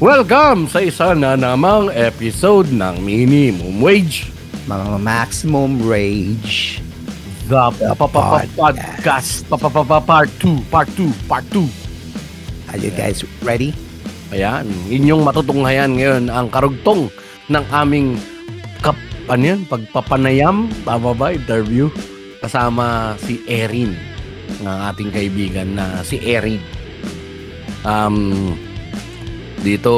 [0.00, 4.32] Welcome sa isa na namang episode ng Minimum Wage.
[4.64, 6.80] Mga maximum rage.
[7.44, 9.44] The, The podcast.
[10.08, 10.72] Part 2.
[10.72, 11.12] Part 2.
[11.28, 11.68] Part 2.
[12.72, 13.76] Are you guys ready?
[14.32, 14.64] Ayan.
[14.88, 17.12] Inyong matutunghayan ngayon ang karugtong
[17.52, 18.16] ng aming
[18.80, 18.96] kap,
[19.28, 19.68] ano yan?
[19.68, 20.72] Pagpapanayam.
[20.88, 21.36] Tama ba?
[21.36, 21.92] Interview.
[22.40, 24.13] Kasama si Erin.
[24.60, 26.60] Ng ating kaibigan na si Erin.
[27.84, 28.56] Um,
[29.60, 29.92] dito,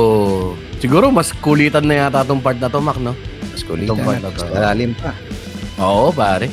[0.78, 3.14] siguro mas kulitan na yata itong part na to, Mac, no?
[3.50, 4.30] Mas kulitan Itong part na.
[4.30, 4.42] na to.
[4.50, 5.10] Malalim pa.
[5.78, 6.50] Oo, pare.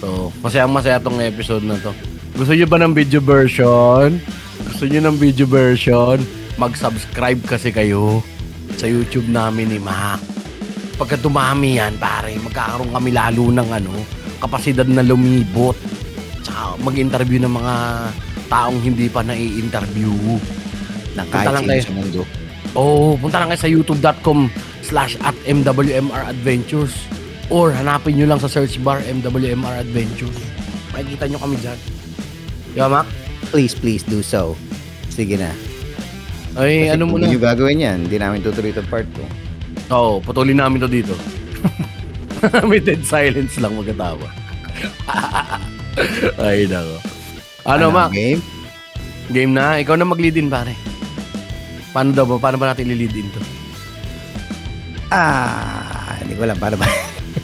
[0.00, 1.92] So, masayang masaya tong episode na to.
[2.32, 4.16] Gusto nyo ba ng video version?
[4.64, 6.16] Gusto nyo ng video version?
[6.56, 8.24] Mag-subscribe kasi kayo
[8.76, 10.20] sa YouTube namin ni Mac.
[10.96, 13.92] Pagka dumami yan, pare, magkakaroon kami lalo ng ano,
[14.36, 15.76] kapasidad na lumibot.
[16.50, 17.74] Tsaka mag-interview ng mga
[18.50, 20.10] taong hindi pa nai-interview.
[21.14, 21.82] Punta kahit lang kayo.
[21.86, 22.20] sa mundo.
[22.74, 24.50] Oh, punta lang kayo sa youtube.com
[24.82, 26.90] slash at MWMR Adventures
[27.54, 30.34] or hanapin nyo lang sa search bar MWMR Adventures.
[30.90, 31.78] Makikita nyo kami dyan.
[32.74, 33.06] Di ba, Mac?
[33.54, 34.58] Please, please do so.
[35.06, 35.54] Sige na.
[36.58, 37.30] Ay, Kasi ano muna?
[37.30, 37.98] Hindi gagawin yan.
[38.10, 39.94] Hindi namin tutuloy itong part 2.
[39.94, 41.14] Oo, oh, putulin namin to dito.
[42.70, 44.26] May dead silence lang magkatawa.
[46.44, 46.96] Ay, nako.
[47.66, 48.10] Ano, Mac?
[48.14, 48.40] Game?
[49.30, 49.78] Game na?
[49.78, 50.74] Ikaw na mag-lead in, pare.
[51.90, 52.38] Paano daw ba?
[52.38, 53.40] Paano ba natin li-lead in to?
[55.10, 56.58] Ah, hindi ko alam.
[56.58, 56.86] Paano ba?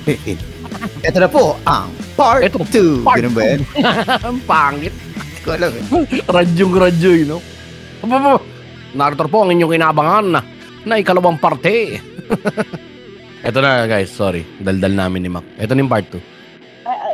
[1.07, 3.03] Ito na po ang part Ito, 2.
[3.03, 3.61] part Ganun ba yan?
[4.27, 4.95] Ang pangit.
[4.95, 5.85] Hindi ko alam eh.
[6.27, 7.43] Radyong radyo, you know?
[8.97, 10.41] Narito po ang inyong kinabangan na,
[10.87, 11.99] na ikalawang parte.
[13.47, 14.43] Ito na guys, sorry.
[14.59, 15.47] Daldal namin ni Mac.
[15.59, 16.36] Ito na yung part 2.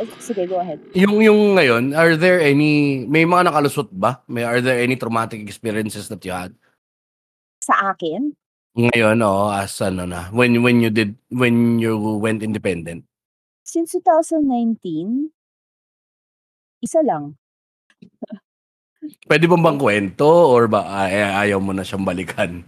[0.03, 0.83] Ah, ah, sige, go ahead.
[0.91, 4.19] Yung, yung ngayon, are there any, may mga nakalusot ba?
[4.27, 6.51] May, are there any traumatic experiences that you had?
[7.63, 8.35] Sa akin,
[8.73, 13.05] Ngayon, oh, as ano na, when, when you did, when you went independent.
[13.63, 15.31] since 2019,
[16.83, 17.39] isa lang.
[19.27, 22.63] Pwede bang bang kwento or ba ay, ayaw mo na siyang balikan?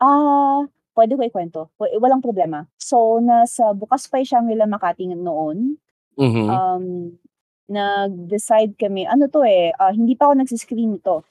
[0.00, 0.64] Ah,
[0.94, 1.60] pwede ko ikwento.
[1.78, 2.68] Walang problema.
[2.76, 5.80] So, nasa bukas pa yung Shangri-La Makati noon.
[6.18, 6.46] Mhm.
[6.48, 6.84] Um,
[7.72, 11.24] nag-decide kami, ano to eh, ah, hindi pa ako nagsiscreen ito.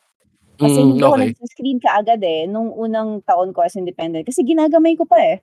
[0.58, 1.26] Kasi Mm, hindi ako okay.
[1.34, 4.26] nagsiscreen kaagad eh, nung unang taon ko as independent.
[4.26, 5.38] Kasi ginagamay ko pa eh.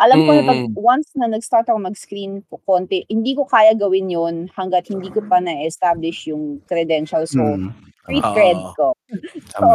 [0.00, 0.74] Alam ko na pag Mm.
[0.76, 5.20] once na nag-start ako mag-screen ko konti, hindi ko kaya gawin yon hanggat hindi ko
[5.24, 7.44] pa na-establish yung credentials ko.
[7.44, 7.72] Hmm.
[8.08, 8.32] Free Ah.
[8.34, 8.96] cred ko.
[9.52, 9.60] Tama.
[9.60, 9.68] So,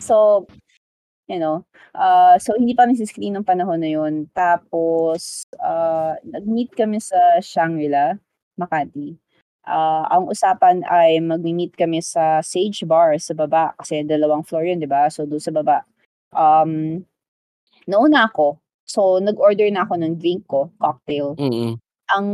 [0.00, 0.16] so,
[1.28, 1.64] you know,
[1.94, 4.28] uh, so hindi pa nasi-screen ng panahon na yun.
[4.36, 8.16] Tapos, uh, nag-meet kami sa Shangri-La,
[8.60, 9.16] Makati.
[9.64, 14.82] Ah, ang usapan ay mag-meet kami sa Sage Bar sa baba kasi dalawang floor yun,
[14.82, 15.06] di ba?
[15.08, 15.86] So, doon sa baba.
[16.34, 17.04] Um,
[17.88, 18.58] nauna ako.
[18.86, 21.78] So, nag-order na ako ng drink ko, cocktail Mhm.
[22.14, 22.28] ang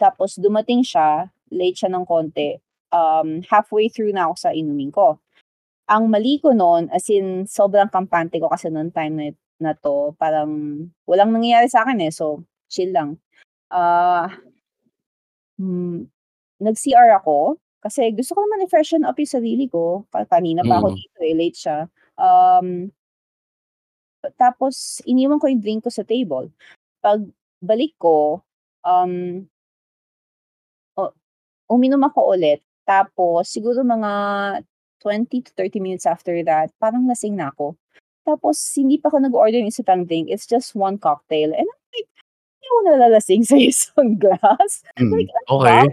[0.00, 2.58] tapos dumating siya, late siya ng konti.
[2.94, 5.18] Um, halfway through na ako sa inumin ko.
[5.90, 9.26] Ang mali ko noon, as in, sobrang kampante ko kasi noong time na,
[9.62, 10.50] na to, parang
[11.08, 12.42] walang nangyayari sa akin eh, so
[12.72, 13.18] chill lang.
[13.72, 14.30] Ah,
[15.58, 16.06] hmm,
[16.60, 20.08] nag-CR ako, kasi gusto ko naman i-freshen up yung sarili ko.
[20.08, 20.96] Ka- Kanina pa ako Mm.
[20.96, 21.78] dito eh, late siya.
[22.16, 22.88] Um,
[24.40, 26.48] tapos, iniwan ko yung drink ko sa table.
[27.04, 27.28] Pag
[27.60, 28.40] balik ko,
[28.84, 29.44] um,
[30.96, 31.12] o
[31.68, 32.60] uminom ako ulit.
[32.88, 34.12] Tapos, siguro mga
[35.00, 37.76] 20 to 30 minutes after that, parang lasing na ako.
[38.24, 40.32] Tapos, hindi pa ako nag-order ng isa pang drink.
[40.32, 41.52] It's just one cocktail.
[41.52, 42.08] And I'm like,
[42.64, 44.80] hindi ako nalalasing sa isang glass.
[44.96, 45.12] Hmm.
[45.12, 45.84] Like, ano Okay.
[45.84, 45.92] ba?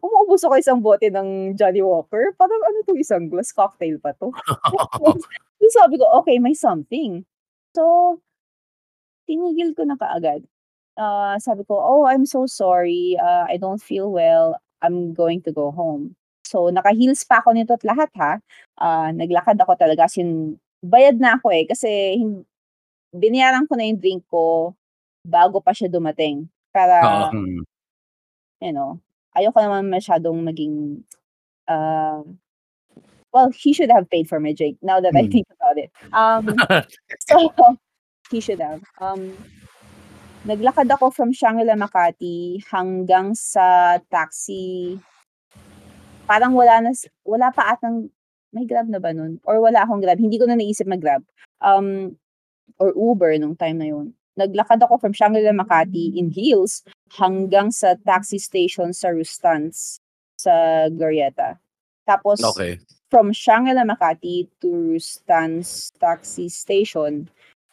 [0.00, 2.32] Umuubos ako isang bote ng Johnny Walker.
[2.40, 4.32] Parang ano to isang glass cocktail pa to.
[5.58, 7.26] So sabi ko, okay, may something.
[7.74, 8.14] So,
[9.26, 10.46] tinigil ko na kaagad.
[10.94, 13.18] Ah, sabi ko, oh, I'm so sorry.
[13.18, 14.54] Ah, I don't feel well.
[14.86, 16.14] I'm going to go home.
[16.46, 18.32] So, naka-heels pa ako nito at lahat ha.
[18.78, 20.06] Ah, naglakad ako talaga.
[20.06, 21.66] Sin, bayad na ako eh.
[21.66, 22.22] Kasi
[23.10, 24.77] binayaran ko na yung drink ko
[25.28, 26.48] bago pa siya dumating.
[26.72, 27.28] Para.
[27.28, 27.60] Hmm.
[28.58, 28.98] you know,
[29.38, 31.06] ayoko naman masyadong maging,
[31.70, 32.22] uh,
[33.30, 35.32] well, he should have paid for my drink now that I Hmm.
[35.32, 35.90] think about it.
[36.10, 36.42] Um,
[37.22, 37.36] so,
[38.34, 38.82] he should have.
[38.98, 39.38] Um,
[40.42, 44.98] naglakad ako from Shangri-La Makati hanggang sa taxi.
[46.26, 46.90] Parang wala na,
[47.24, 48.10] wala pa atang,
[48.52, 49.38] may grab na ba nun?
[49.46, 50.18] Or wala akong grab.
[50.18, 51.22] Hindi ko na naisip mag-grab.
[51.62, 52.16] Um,
[52.76, 54.17] or Uber nung time na yun.
[54.38, 56.86] Naglakad ako from Shangri-La Makati in heels
[57.18, 59.98] hanggang sa taxi station sa Rustans
[60.38, 61.58] sa Glorieta.
[62.06, 62.78] Tapos, Okay.
[63.10, 67.26] from Shangri-La Makati to Stan's taxi station,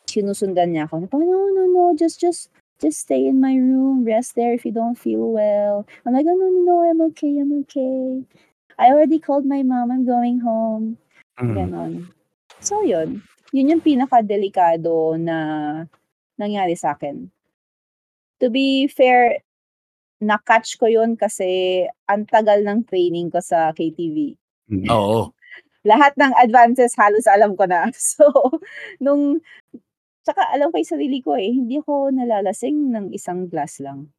[0.10, 1.06] sinusundan niya ako.
[1.08, 2.50] Parang, no, no, no, just, just,
[2.82, 5.88] just stay in my room, rest there if you don't feel well.
[6.04, 8.26] I'm like, oh, no, no, no, I'm okay, I'm okay.
[8.76, 10.98] I already called my mom, I'm going home.
[11.40, 11.54] Mm.
[11.56, 11.94] Ganon.
[12.60, 13.24] So, yun.
[13.56, 15.38] Yun yung pinaka-delikado na
[16.36, 17.30] nangyari sa akin.
[18.44, 19.40] To be fair,
[20.20, 24.36] na-catch ko yun kasi ang tagal ng training ko sa KTV.
[24.72, 24.88] Mm.
[24.92, 25.32] Oo.
[25.86, 27.88] Lahat ng advances halos alam ko na.
[27.96, 28.26] So,
[29.00, 29.40] nung
[30.26, 34.10] Tsaka alam ko yung sarili ko eh, hindi ako nalalasing ng isang glass lang.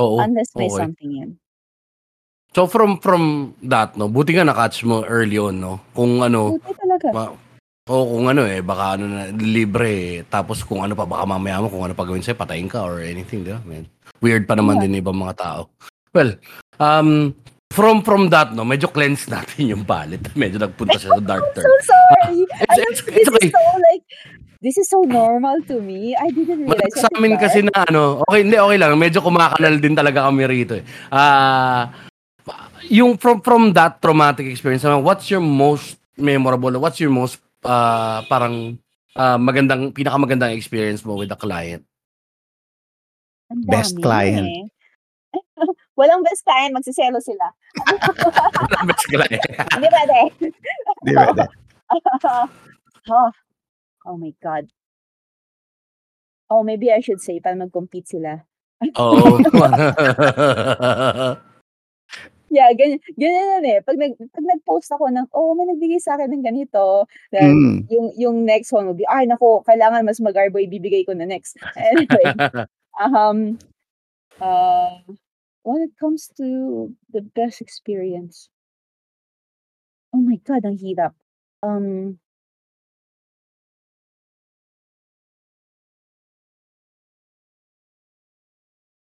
[0.00, 0.16] Oo.
[0.16, 0.80] Unless may okay.
[0.80, 1.30] something yan.
[2.56, 5.84] So from from that no, buti nga na-catch mo early on no.
[5.92, 7.06] Kung ano, Buti talaga.
[7.12, 7.36] ma-
[7.90, 10.16] o kung ano eh, baka ano na libre eh.
[10.22, 13.02] Tapos kung ano pa baka mamaya mo kung ano pa gawin sa'yo, patayin ka or
[13.02, 13.58] anything, di ba?
[13.66, 13.90] Man.
[14.22, 14.82] Weird pa naman Yeah.
[14.86, 15.60] din ng ibang mga tao.
[16.14, 16.38] Well,
[16.78, 17.34] um
[17.72, 20.30] from from that no, medyo cleanse natin yung palette.
[20.38, 21.66] Medyo nagpunta siya sa dark I'm turn.
[21.66, 22.38] so sorry.
[22.46, 23.46] It's, I don't, it's, this it's okay.
[23.48, 24.04] is so like,
[24.62, 26.14] this is so normal to me.
[26.14, 26.94] I didn't realize.
[26.94, 28.94] Sa amin kasi na ano, okay, hindi, okay lang.
[28.94, 30.86] Medyo kumakanal din talaga kami rito eh.
[31.10, 31.90] Ah,
[32.86, 38.22] yung from from that traumatic experience, ano, what's your most memorable, what's your most ah,
[38.26, 38.78] parang
[39.16, 41.84] ah, magandang, pinakamagandang experience mo with a client?
[43.68, 44.48] Best client.
[44.48, 44.64] eh.
[45.98, 47.52] Walang best client, magsiselo sila.
[48.64, 49.44] Walang best client.
[49.76, 50.18] Hindi pwede.
[51.04, 51.28] Di ba?
[51.36, 51.44] Di.
[53.12, 53.30] oh.
[54.08, 54.72] oh my God.
[56.48, 58.40] Oh, maybe I should say, para mag-compete sila.
[58.96, 59.40] Oo.
[62.52, 63.78] Yeah, ganyan, ganyan yan eh.
[63.80, 67.78] Pag, nag, pag nag-post ako ng, oh, may nagbigay sa akin ng ganito, then Mm.
[67.88, 71.56] yung, yung next one will be, ay, nako, kailangan mas magarbo ibibigay ko na next.
[71.80, 72.28] Anyway,
[73.00, 73.56] um,
[74.36, 75.00] uh,
[75.64, 76.44] when it comes to
[77.08, 78.52] the best experience,
[80.12, 81.16] oh my God, ang hirap.
[81.64, 82.20] Um,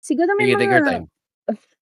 [0.02, 1.06] siguro may Sige, take your mga- time.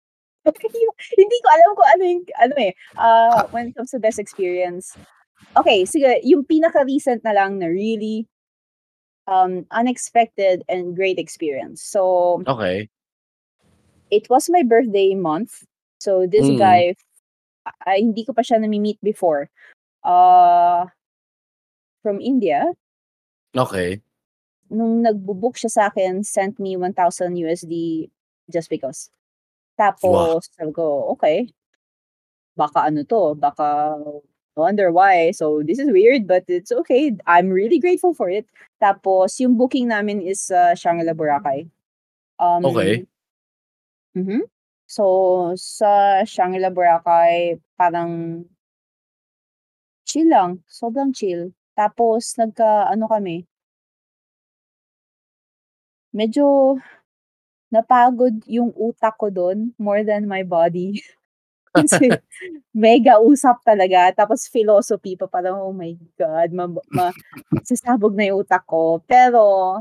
[1.19, 4.97] hindi ko alam kung ano yung, ano eh, uh, when it comes to best experience.
[5.56, 8.27] Okay, sige, yung pinaka-recent na lang na really
[9.29, 11.83] um, unexpected and great experience.
[11.83, 12.89] So, Okay.
[14.11, 15.62] it was my birthday month.
[16.00, 16.59] So, this Mm.
[16.59, 16.81] guy,
[17.87, 19.47] ay, hindi ko pa siya nami-meet before.
[20.03, 20.91] Uh,
[22.03, 22.67] from India.
[23.55, 24.03] Okay.
[24.73, 28.09] Nung nagbo-book siya sa akin, sent me 1,000 USD
[28.50, 29.12] just because.
[29.79, 31.49] Tapos, sabi ko, okay.
[32.57, 33.97] Baka ano to, baka
[34.57, 35.33] wonder why.
[35.33, 37.17] So, this is weird, but it's okay.
[37.27, 38.45] I'm really grateful for it.
[38.83, 41.69] Tapos, yung booking namin is uh, Shangri-La Boracay.
[42.39, 43.07] Um, Okay.
[44.17, 44.45] mhm.
[44.87, 48.45] So, sa Shangri-La Boracay, parang
[50.05, 50.61] chill lang.
[50.69, 51.57] Sobrang chill.
[51.73, 53.49] Tapos, nagka, ano kami,
[56.13, 56.77] medyo
[57.73, 61.01] napagod yung utak ko doon more than my body.
[61.73, 62.13] Kasi
[62.77, 64.13] mega usap talaga.
[64.13, 67.09] Tapos philosophy pa parang, oh my God, ma, ma,
[67.65, 69.01] sasabog na yung utak ko.
[69.09, 69.81] Pero,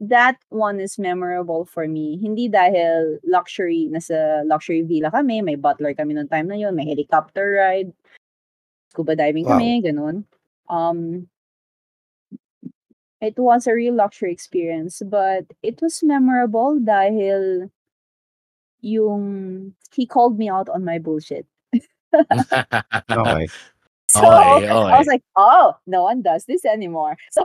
[0.00, 2.20] that one is memorable for me.
[2.20, 6.84] Hindi dahil luxury, nasa luxury villa kami, may butler kami noong time na yun, may
[6.84, 7.92] helicopter ride,
[8.92, 9.56] scuba diving Wow.
[9.56, 10.16] kami, ganun.
[10.68, 11.28] Um,
[13.26, 17.70] it was a real luxury experience, but it was memorable dahil
[18.80, 21.46] yung he called me out on my bullshit.
[23.10, 23.50] Okay.
[24.08, 27.18] So Okay, I was like, oh, no one does this anymore.
[27.34, 27.42] So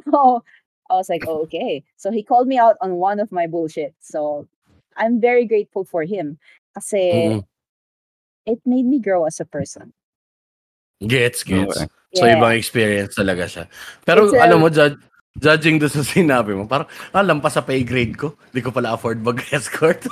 [0.89, 1.83] I was like, oh, okay.
[1.97, 3.95] So he called me out on one of my bullshit.
[3.99, 4.47] So
[4.95, 6.37] I'm very grateful for him
[6.77, 7.43] kasi Mm-mm.
[8.45, 9.91] it made me grow as a person.
[11.01, 11.81] Gets, gets.
[11.81, 11.87] Okay.
[12.13, 12.37] So, Yeah.
[12.37, 13.65] ibang experience talaga siya.
[14.05, 14.99] Pero, It's a- alam mo, judge,
[15.37, 18.35] judging doon sa sinabi mo, parang, ah, lampas sa pay grade ko.
[18.51, 20.03] Hindi ko pala afford mag-escort.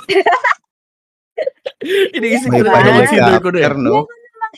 [2.16, 3.72] Iniisip ko na, pa consider ko na eh.
[3.76, 4.04] no?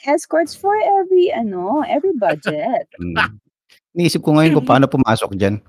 [0.08, 2.86] Escorts for every, ano, every budget.
[3.02, 3.38] Mm.
[3.92, 5.60] Iniisip ko ngayon kung paano pumasok dyan.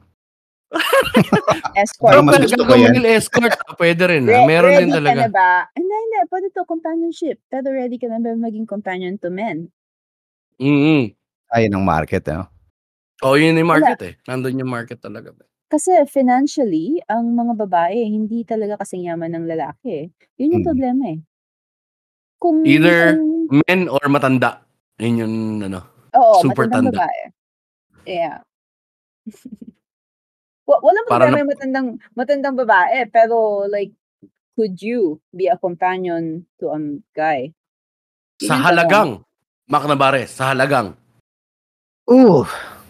[1.76, 2.14] Escort.
[2.16, 2.96] Pero ko yan.
[2.96, 4.24] gagawin escort, ah, pwede rin.
[4.24, 4.48] Re- Ah.
[4.48, 5.12] Meron din ready talaga.
[5.12, 5.52] ka na ba?
[5.76, 6.18] Hindi, hindi.
[6.32, 7.38] Pwede to companionship.
[7.52, 9.68] Pero ready ka na ba maging companion to men?
[10.58, 11.12] Mm
[11.54, 12.53] Ayun ang market, no?
[13.22, 14.14] Oh, yun yung market eh.
[14.26, 15.32] Nandun yung market talaga.
[15.68, 19.90] Kasi financially, ang mga babae, hindi talaga kasing yaman ng lalaki.
[19.90, 20.06] eh.
[20.38, 20.70] Yun yung Mm.
[20.70, 21.20] problema eh.
[22.38, 24.66] Kung Either kung- Men or matanda.
[24.98, 25.82] Yun yung ano.
[26.12, 27.00] oo, super matandang tanda.
[27.02, 27.22] babae.
[28.06, 28.38] Yeah.
[30.64, 33.92] Wa- Walang Para problema na- yung matandang, matandang babae, pero like,
[34.54, 36.80] could you be a companion to a
[37.12, 37.50] guy?
[38.38, 38.68] Yun Sa yung tanong.
[38.68, 39.10] halagang.
[39.66, 40.94] Mac Navarez, sa halagang.
[42.06, 42.44] Uh,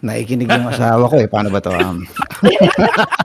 [0.04, 1.28] naikinig yung asawa ko eh.
[1.32, 1.72] Paano ba to?
[1.72, 2.04] Um,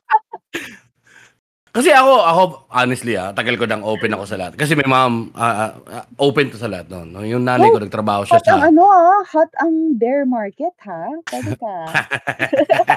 [1.79, 2.43] Kasi ako, ako,
[2.75, 4.59] honestly ah, tagal ko nang open ako sa lahat.
[4.59, 6.91] Kasi may ma'am, ah, ah, open to sa lahat.
[6.91, 7.07] No?
[7.07, 8.69] No, Yung nanay ko, nagtrabaho siya Hot ang sa...
[8.73, 11.07] ano ah, hot ang bear market ha.
[11.29, 11.75] Pwede ka.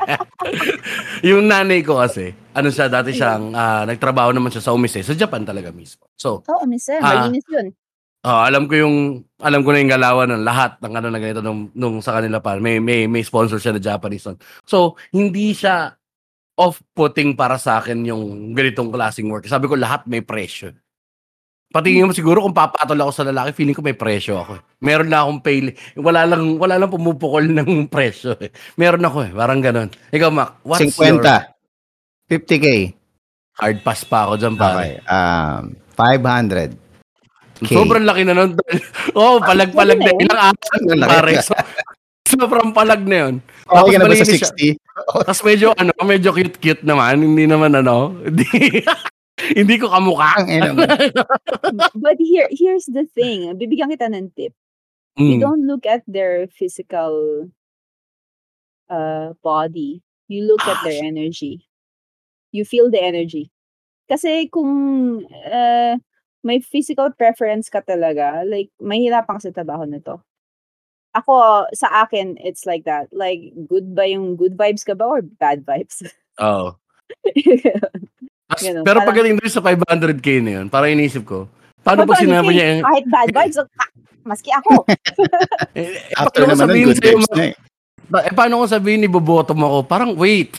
[1.29, 5.13] yung nanay ko kasi, ano siya, dati siyang, ah, nagtrabaho naman siya sa Umise, sa
[5.13, 6.09] Japan talaga mismo.
[6.17, 6.97] So, Oo, miss eh.
[6.97, 7.27] Ah.
[7.29, 7.69] Malinis yun.
[8.23, 8.95] Ah, alam ko yung,
[9.41, 12.37] alam ko na yung galawan ng lahat ng ano na ganito nung, nung sa kanila
[12.41, 12.57] pa.
[12.61, 14.37] May, may, may sponsor siya na Japanese nun.
[14.65, 15.93] So, hindi siya
[16.57, 19.49] off-putting para sa akin yung ganitong klaseng work.
[19.49, 20.69] Sabi ko, lahat may presyo.
[21.71, 24.59] Patingin mo siguro kung papatol ako sa lalaki, feeling ko may presyo ako.
[24.59, 24.61] eh.
[24.83, 28.35] Meron na akong pay, wala lang wala lang pumupukol ng presyo.
[28.37, 28.51] Eh.
[28.75, 29.87] Meron ako eh, parang ganun.
[30.11, 30.99] Ikaw, Mac, what's 50.
[30.99, 31.23] your
[32.27, 32.91] 50k.
[33.55, 34.99] hard pass pa ako dyan, pare?
[34.99, 35.07] Okay.
[35.07, 35.63] Um,
[35.95, 36.90] 500.
[37.61, 37.77] Okay.
[37.77, 38.57] Sobrang laki na nun.
[39.19, 40.11] oh, palag-palag na.
[40.17, 40.97] Ilang laki.
[41.05, 41.33] pare.
[41.45, 41.53] So,
[42.25, 43.35] sobrang palag na yun.
[43.69, 44.49] Okay na ba sa malinis siya.
[44.81, 45.25] 60?
[45.29, 47.21] Tapos medyo, ano, medyo cute-cute naman.
[47.21, 48.47] Hindi naman, ano, hindi,
[49.53, 50.41] hindi ko kamukha.
[52.03, 53.53] But here, here's the thing.
[53.55, 54.57] Bibigyan kita ng tip.
[55.19, 55.43] You Mm.
[55.43, 57.51] don't look at their physical
[58.87, 60.01] uh, body.
[60.31, 61.67] You look at their energy.
[62.55, 63.51] You feel the energy.
[64.07, 64.71] Kasi kung
[65.51, 65.99] uh,
[66.41, 70.17] may physical preference ka talaga, like, mahirapan ka sa trabaho na to.
[71.11, 73.11] Ako, sa akin, it's like that.
[73.11, 76.01] Like, good ba yung good vibes ka ba or bad vibes?
[76.41, 76.73] Oo.
[78.47, 81.47] Tas- Ganun, pero parang- pagdating doon sa 500k na yun, parang inisip ko,
[81.83, 83.57] paano pag Paano sinabi kasi niya, eh, Kahit bad vibes,
[84.23, 84.73] maski ako.
[85.77, 87.55] eh, eh, After paano naman sabihin good sa'yo, vibes na eh.
[88.11, 89.79] Ba- eh, paano ko sabihin ni boboto mo ako?
[89.87, 90.55] Parang wait.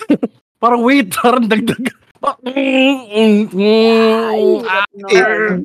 [0.56, 1.12] parang wait.
[1.12, 1.84] Parang dagdag.
[2.22, 2.38] Pa-.
[2.46, 3.50] Eh,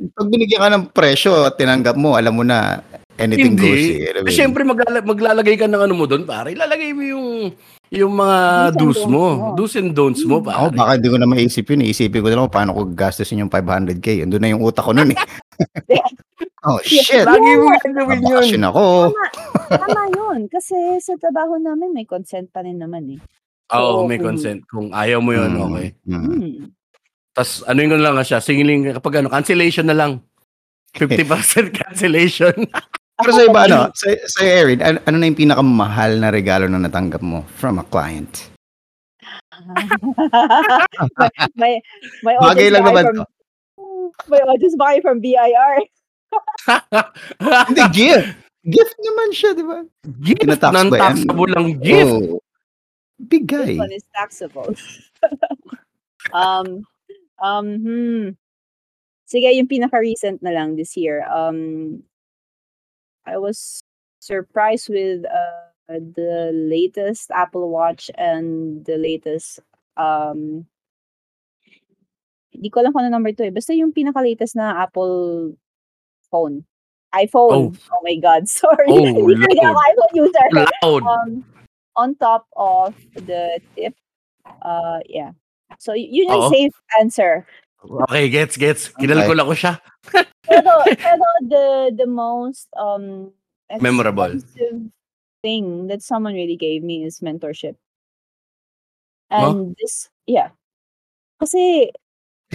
[0.10, 2.82] pag binigyan ka ng presyo at tinanggap mo, alam mo na
[3.22, 4.10] anything goes Hindi.
[4.10, 4.26] eh.
[4.26, 4.34] Eh.
[4.34, 6.58] Siyempre, maglala- maglalagay ka ng ano mo doon, pare.
[6.58, 7.28] Ilalagay mo yung
[7.88, 8.40] yung mga
[8.76, 9.56] Do's mo.
[9.56, 10.76] Do's and don'ts mo, Ako, pare.
[10.76, 11.86] baka hindi ko na maisip yun.
[11.86, 14.26] Iisipin ko na lang paano ko gastusin yung 500k.
[14.26, 15.20] Yun doon na yung utak ko nun eh.
[16.68, 17.24] oh, shit.
[17.24, 18.28] Lagi mo gagawin yun.
[18.28, 18.84] Mabakasyon ako.
[19.72, 20.40] Tama yun.
[20.52, 23.20] Kasi sa trabaho namin, may consent pa rin naman eh.
[23.76, 24.64] Oo, may kung- consent.
[24.68, 25.88] Kung ayaw mo yun, Mm, okay.
[26.08, 26.16] mm.
[26.16, 26.72] Hmm.
[27.36, 30.12] Tapos, ano yung lang siya, singiling, kapag ano, cancellation na lang.
[30.98, 32.56] 50% cancellation.
[33.18, 36.78] Pero sa iba, ano, sa, sa Erin, ano, ano na yung pinakamahal na regalo na
[36.78, 38.54] natanggap mo from a client?
[41.60, 41.82] may,
[42.22, 43.26] may Bagay audience lang ba kayo naman from,
[44.30, 45.74] May audience ba kayo from BIR?
[47.68, 48.30] Hindi, gift.
[48.68, 49.80] Gift naman siya, di ba?
[50.22, 50.76] gift, Tinatax ba yan?
[50.78, 52.14] non-taxable lang gift.
[52.22, 52.38] Oh,
[53.26, 53.66] big guy.
[53.66, 54.76] This one is taxable.
[56.34, 56.86] um,
[57.42, 58.30] um, hmm.
[59.28, 61.28] Sige, yung pinaka-recent na lang this year.
[61.28, 62.04] Um,
[63.28, 63.84] I was
[64.20, 69.60] surprised with uh, the latest Apple Watch and the latest
[69.98, 70.68] um
[72.58, 73.54] hindi ko alam kung ano number to eh.
[73.54, 75.54] Basta yung pinaka-latest na Apple
[76.34, 76.66] phone.
[77.14, 77.78] iPhone.
[77.78, 78.50] Oh, my God.
[78.50, 78.90] Sorry.
[78.90, 79.78] Oh, Hindi Lord.
[79.78, 80.48] iPhone user.
[80.54, 81.04] Loud.
[81.06, 81.46] um,
[81.98, 83.96] on top of the tip,
[84.62, 85.32] uh, yeah.
[85.80, 86.54] So, yun yung Oo.
[86.54, 87.44] safe answer.
[88.08, 88.90] Okay, gets, gets.
[88.96, 89.82] Kinalkula ko siya.
[90.48, 90.72] Pero,
[91.04, 93.34] pero the, the most, um,
[93.82, 94.32] Memorable.
[94.32, 94.90] expensive
[95.44, 97.76] thing that someone really gave me is mentorship.
[99.30, 100.56] And this, yeah.
[101.40, 101.92] Kasi,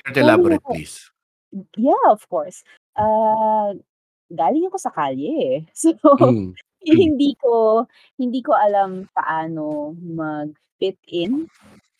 [0.03, 1.11] Can you elaborate, please?
[1.77, 2.65] yeah, of course.
[2.97, 3.77] Uh,
[4.33, 5.61] galing ako sa kalye eh.
[5.77, 6.57] So, Mm.
[6.87, 7.87] Hindi ko
[8.19, 11.47] hindi ko alam paano mag-fit in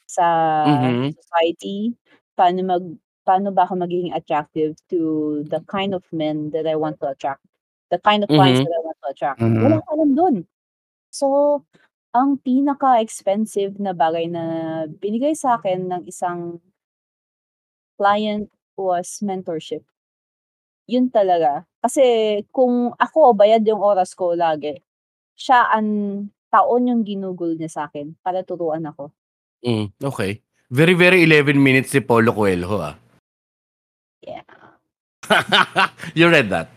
[0.09, 0.27] sa
[0.65, 1.15] Mhm.
[1.15, 1.95] society,
[2.39, 2.85] paano mag
[3.27, 7.45] paano ba ako magiging attractive to the kind of men that I want to attract,
[7.93, 8.67] the kind of clients Mhm.
[8.67, 9.41] that I want to attract.
[9.41, 9.63] Mhm.
[9.63, 10.37] Wala akong alam dun.
[11.15, 11.27] So,
[12.17, 14.45] ang pinaka-expensive na bagay na
[15.01, 16.61] binigay sa akin ng isang
[17.99, 19.85] client was mentorship.
[20.91, 21.67] Yun talaga.
[21.83, 22.03] Kasi
[22.51, 24.79] kung ako bayad yung oras ko lagi,
[25.35, 29.11] siya ang taon yung ginugol niya sa akin para turuan ako.
[29.63, 30.43] Mm, okay.
[30.73, 32.97] Very, very 11 minutes si Paulo Coelho, ah.
[34.23, 34.47] Yeah.
[36.19, 36.71] you read that?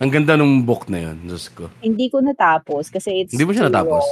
[0.00, 1.68] Ang ganda nung book na yun, Diyos ko.
[1.84, 4.04] Hindi ko natapos kasi it's Hindi mo siya natapos?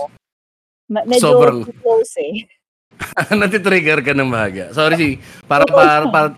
[0.93, 2.45] Ma- medyo Sobrang- close eh.
[3.41, 4.75] Natitrigger ka ng bahaga.
[4.77, 5.09] Sorry, si,
[5.49, 6.29] para, para, para,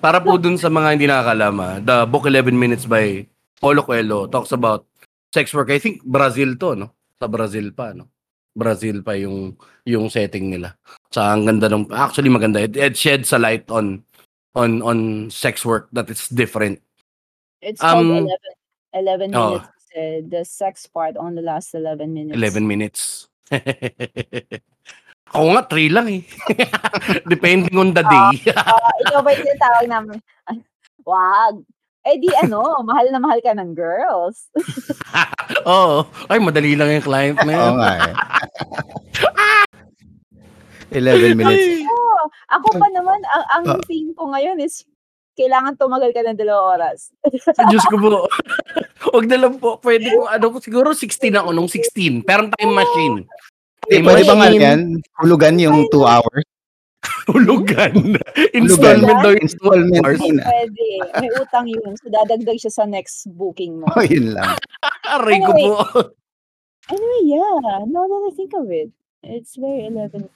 [0.00, 3.24] para po dun sa mga hindi nakakalama, the book 11 Minutes by
[3.60, 4.88] Paulo Coelho talks about
[5.30, 5.68] sex work.
[5.70, 6.88] I think Brazil to, no?
[7.20, 8.08] Sa Brazil pa, no?
[8.56, 9.54] Brazil pa yung
[9.86, 10.74] yung setting nila.
[11.12, 12.64] Sa ang ganda ng actually maganda.
[12.64, 14.02] It, it sheds a light on
[14.56, 16.82] on on sex work that it's different.
[17.62, 18.26] It's called Um,
[18.96, 19.60] 11, 11 oh.
[19.60, 22.38] minutes kasi the sex part only lasts 11 minutes.
[22.38, 23.00] 11 minutes.
[25.30, 26.22] Ako nga, 3 lang eh.
[27.32, 28.28] Depending on the day.
[28.50, 30.18] Ah, ikaw ba yung tinatawag namin?
[31.06, 31.54] Wag.
[32.00, 34.48] Eh di ano, mahal na mahal ka ng girls.
[35.70, 36.02] Oo.
[36.26, 37.60] Ay, madali lang yung client na yun.
[37.62, 38.14] Oo nga eh.
[40.98, 41.60] 11 minutes.
[41.60, 43.82] Ay, Oh, ako pa naman, ang, ang Ah.
[43.86, 44.82] thing ko ngayon is
[45.38, 47.14] kailangan tumagal ka ng dalawang oras.
[47.70, 48.26] Diyos ko po.
[49.08, 49.78] Huwag na lang po.
[49.78, 52.20] Pwede ko, ano, siguro 16 ako nung 16.
[52.20, 53.16] Pero time machine.
[53.90, 55.02] Eh, pwede ba nga yan?
[55.18, 56.46] Hulugan yung 2 hours?
[57.32, 58.14] Hulugan.
[58.54, 60.04] Installment daw yung Installment.
[60.04, 60.86] Pwede.
[61.18, 61.92] May utang yun.
[61.98, 63.90] So, dadagdag siya sa next booking mo.
[63.90, 64.54] Oh, yun lang.
[65.18, 65.66] Aray ko Anyway.
[65.74, 65.74] po.
[66.90, 67.82] Anyway, yeah.
[67.88, 68.90] Now that I think of it,
[69.26, 70.28] it's very 11.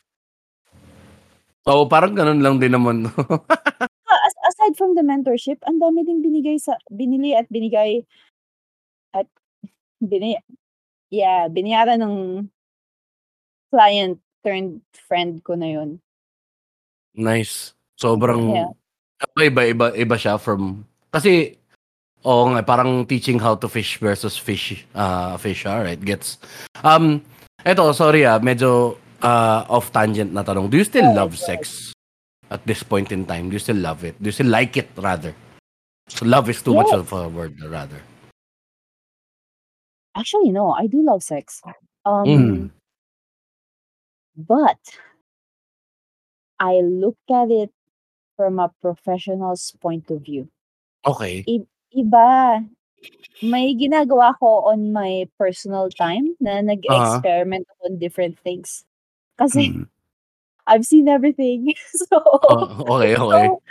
[1.65, 3.07] Oo, parang ganun lang din naman.
[4.05, 8.05] Ah, as- aside from the mentorship, ang dami ding binigay sa, binili at binigay
[9.11, 9.27] at
[9.99, 10.39] bini,
[11.09, 12.47] yeah, binayaran ng
[13.75, 15.99] client turned friend ko na yun.
[17.19, 17.75] nice.
[17.99, 18.71] Sobrang, Yeah.
[19.39, 21.59] iba, iba, iba siya from, kasi,
[22.27, 26.39] oo nga, parang teaching how to fish versus fish, uh, fish, alright, gets.
[26.83, 27.23] Um,
[27.67, 30.71] eto, sorry ah, medyo uh, off tangent na tanong.
[30.71, 31.95] Do you still ahead, love sex
[32.51, 33.47] at this point in time?
[33.51, 34.19] Do you still love it?
[34.19, 35.35] Do you still like it, rather?
[36.11, 36.99] So love is too much Yes.
[36.99, 38.03] of a word, rather.
[40.19, 41.63] Actually, no, I do love sex.
[42.05, 42.71] Um, Mm.
[44.37, 44.79] But
[46.59, 47.71] I look at it
[48.37, 50.49] from a professional's point of view.
[51.07, 51.45] Okay.
[51.47, 52.67] I- iba,
[53.43, 58.85] may ginagawa ko on my personal time na nag-experiment on different things.
[59.39, 59.87] Kasi Mm.
[60.67, 61.75] I've seen everything.
[62.09, 62.17] so,
[62.49, 63.47] Oh, okay, okay.
[63.47, 63.63] so,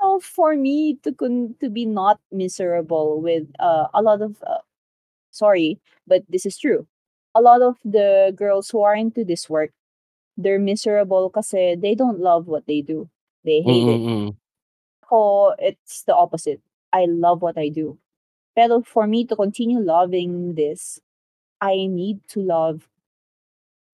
[0.00, 4.64] so for me to con- to be not miserable with uh, a lot of uh,
[5.30, 6.86] sorry, but this is true.
[7.36, 9.70] A lot of the girls who are into this work,
[10.42, 13.08] they're miserable kasi they don't love what they do.
[13.44, 14.00] They hate it.
[14.00, 14.36] Mm-mm-mm.
[15.04, 16.60] Ako, it's the opposite.
[16.92, 17.98] I love what I do.
[18.56, 20.98] Pero for me to continue loving this,
[21.60, 22.88] I need to love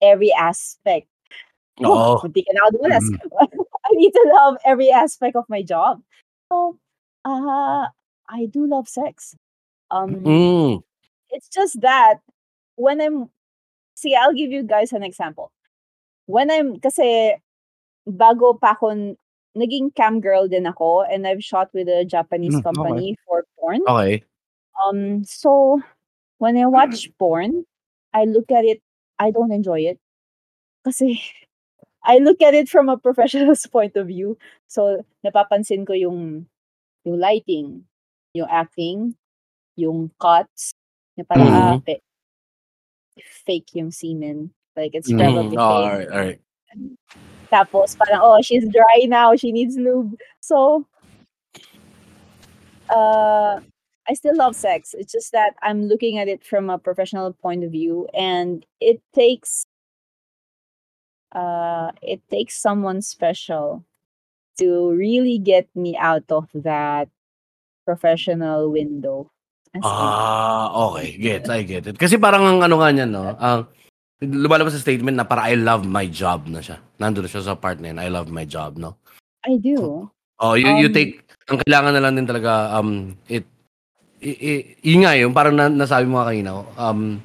[0.01, 1.09] every aspect.
[1.83, 2.29] Ka na ako.
[3.87, 6.03] I need to love every aspect of my job.
[6.49, 6.79] So,
[7.25, 7.87] uh,
[8.29, 9.37] I do love sex.
[9.91, 10.83] Um, Mm.
[11.31, 12.19] it's just that
[12.77, 13.31] when I'm
[13.95, 15.53] see I'll give you guys an example.
[16.27, 17.37] When I'm kasi
[18.07, 19.17] bago pa ako
[19.57, 22.67] naging cam girl din ako and I've shot with a Japanese Mm, okay.
[22.67, 23.81] company for porn.
[23.87, 24.23] Okay.
[24.85, 25.81] Um so
[26.39, 27.65] when I watch porn,
[28.15, 28.83] I look at it
[29.19, 29.99] I don't enjoy it.
[30.85, 31.21] Kasi
[32.07, 34.39] I look at it from a professional's point of view.
[34.69, 36.47] So napapansin ko yung
[37.07, 37.87] yung lighting,
[38.35, 39.15] yung acting,
[39.79, 40.75] yung cuts,
[41.17, 41.55] na parang Mhm.
[41.55, 42.05] ah, fe-
[43.47, 44.51] fake yung semen.
[44.77, 46.41] Like it's probably mm, oh, all right, all right.
[47.53, 50.15] Tapos parang, oh, she's dry now, she needs lube.
[50.41, 50.87] So,
[52.91, 53.61] uh,
[54.09, 54.95] I still love sex.
[54.99, 59.01] It's just that I'm looking at it from a professional point of view, and it
[59.15, 59.67] takes,
[61.33, 63.85] uh, it takes someone special
[64.59, 67.09] to really get me out of that
[67.85, 69.31] professional window.
[69.85, 71.17] Ah, okay.
[71.19, 71.99] Get, I get it.
[71.99, 73.37] Kasi parang ang ano nga niyan, no?
[73.37, 73.69] Ang
[74.23, 76.81] lumalabas sa statement na para I love my job na siya.
[76.97, 78.01] Nandun na siya sa part na yun.
[78.01, 78.97] I love my job, no?
[79.45, 80.09] I do.
[80.41, 83.45] Oh, you, you Um, take, ang kailangan na lang din talaga, um, it,
[84.21, 84.53] i, i,
[84.85, 87.21] yun nga yun, parang na, nasabi mo kanina, um,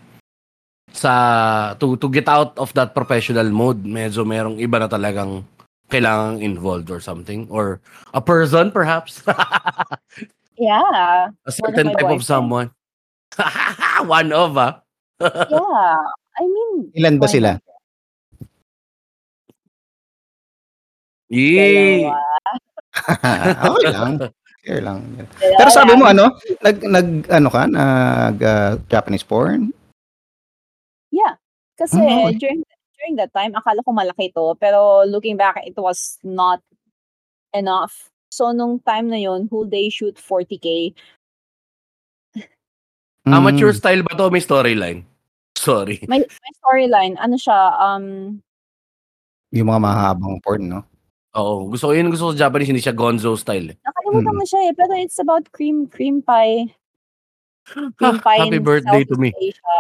[0.92, 5.44] sa, to, to get out of that professional mode, medyo merong iba na talagang
[5.92, 7.84] kailangang involved or something, or
[8.16, 9.24] a person perhaps,
[10.62, 11.34] Yeah.
[11.44, 12.70] a certain my type of someone.
[14.06, 14.84] One of, ah.
[15.52, 16.00] Yeah.
[16.42, 17.62] I mean, Ilan ba sila?
[21.30, 22.10] Yee!
[23.72, 24.20] Okay lang.
[24.62, 25.00] Okay lang.
[25.40, 29.72] Pero sabi mo ano, nag nag ano ka, nag ah, Japanese porn?
[31.14, 31.40] Yeah.
[31.80, 32.38] Kasi Mm, okay.
[32.38, 32.62] during
[33.00, 34.54] during that time, akala ko malaki to.
[34.60, 36.60] Pero looking back, it was not
[37.56, 38.12] enough.
[38.32, 40.94] So, nung time na yon whole day shoot 40k.
[43.26, 43.80] Amateur Mm.
[43.82, 44.30] style ba to?
[44.30, 45.04] May storyline.
[45.62, 46.02] Sorry.
[46.10, 47.22] May, may storyline.
[47.22, 47.78] Ano siya?
[47.78, 48.42] Um,
[49.54, 50.82] Yung mga mahabang porn, no?
[51.38, 51.70] Oo.
[51.70, 52.10] Gusto ko yun.
[52.10, 52.74] Gusto ko sa Japanese.
[52.74, 53.78] Hindi siya gonzo style.
[53.86, 54.40] nakalimutan Mm.
[54.42, 54.74] mo siya eh.
[54.74, 56.74] Pero it's about cream cream pie.
[58.02, 59.30] Cream pie happy birthday to me.
[59.30, 59.78] Southeast Asia.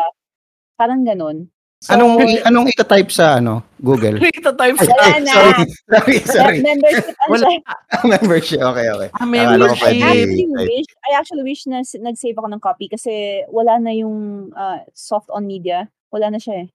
[0.78, 1.50] Parang ganun.
[1.89, 4.22] Anong anong ita-type sa ano, Google?
[4.22, 4.30] Ay,
[4.78, 5.34] sa Wala na.
[5.34, 6.58] sorry, sorry, sorry.
[6.62, 7.46] Mem- membership ano Wala.
[7.50, 7.60] siya.
[8.13, 9.10] Membership, okay, okay.
[9.17, 9.82] Ah, I membership.
[9.82, 14.50] pwede actually wish, I actually wish na nag-save ako ng copy kasi wala na yung
[14.54, 15.89] ah, soft on media.
[16.13, 16.70] Wala na siya eh.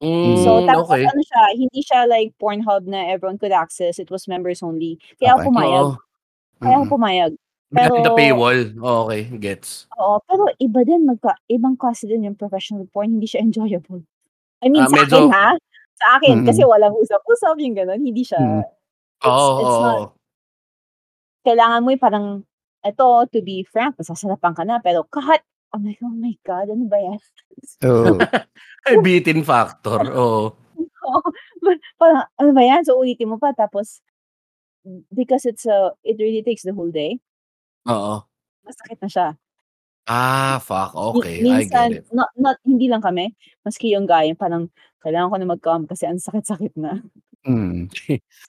[0.00, 1.04] Mm, So, tapos okay.
[1.04, 4.00] ano siya, hindi siya like Pornhub na everyone could access.
[4.00, 4.96] It was members only.
[5.20, 5.44] Kaya Okay.
[5.44, 5.84] ako pumayag.
[5.84, 5.96] Oo.
[6.56, 7.32] Kaya ako pumayag.
[7.70, 8.60] the Pero- paywall.
[8.80, 9.84] Oh, okay, gets.
[9.94, 13.14] Oo, pero iba din, magka, ibang klase din yung professional porn.
[13.14, 14.02] Hindi siya enjoyable.
[14.62, 15.48] I mean, Ah, sa medyo- akin ha?
[16.00, 16.34] Sa akin.
[16.44, 16.46] Mm.
[16.48, 18.00] Kasi walang usap-usap yung gano'n.
[18.00, 18.60] Hindi siya, Mm.
[19.20, 19.84] it's, Oo, it's oo.
[19.84, 20.00] not,
[21.44, 22.26] kailangan mo yung parang,
[22.84, 25.40] ito, to be frank, masasarapan ka na, pero cut.
[25.70, 27.18] I'm like, oh my God, ano ba yan?
[27.86, 28.16] Oo.
[28.88, 30.02] Ay, beaten factor.
[30.12, 30.52] Oo.
[32.00, 32.82] parang, ano ba yan?
[32.84, 34.00] So, ulitin mo pa, tapos,
[35.12, 37.20] because it's a, it really takes the whole day,
[37.88, 38.24] Oo.
[38.64, 39.28] masakit na siya.
[40.10, 40.90] Ah, fuck.
[41.14, 42.10] Okay, Mi- I minsan, get it.
[42.10, 43.30] Not, not, hindi lang kami,
[43.62, 44.66] maski yung guy, parang,
[44.98, 46.98] kailangan ko na mag-come kasi ang sakit-sakit na.
[47.46, 47.86] Mm.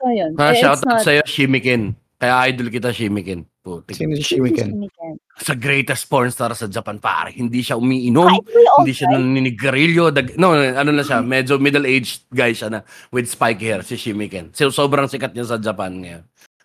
[0.02, 0.34] So, yun.
[0.42, 1.94] Ah, Eh, shout out not, sa'yo, Shimikin.
[2.18, 3.46] Kaya idol kita, Shimikin.
[3.62, 3.94] Putik.
[3.94, 4.90] Sino si Shimiken?
[5.38, 7.30] Sa greatest porn star sa Japan, pare.
[7.30, 8.26] Hindi siya umiinom.
[8.42, 10.10] Yung hindi siya naninigarilyo.
[10.10, 12.80] Dag- no, ano na siya, medyo middle-aged guy siya na
[13.14, 14.50] with spike hair, si Shimiken.
[14.58, 16.24] So, sobrang sikat niya sa Japan ngayon.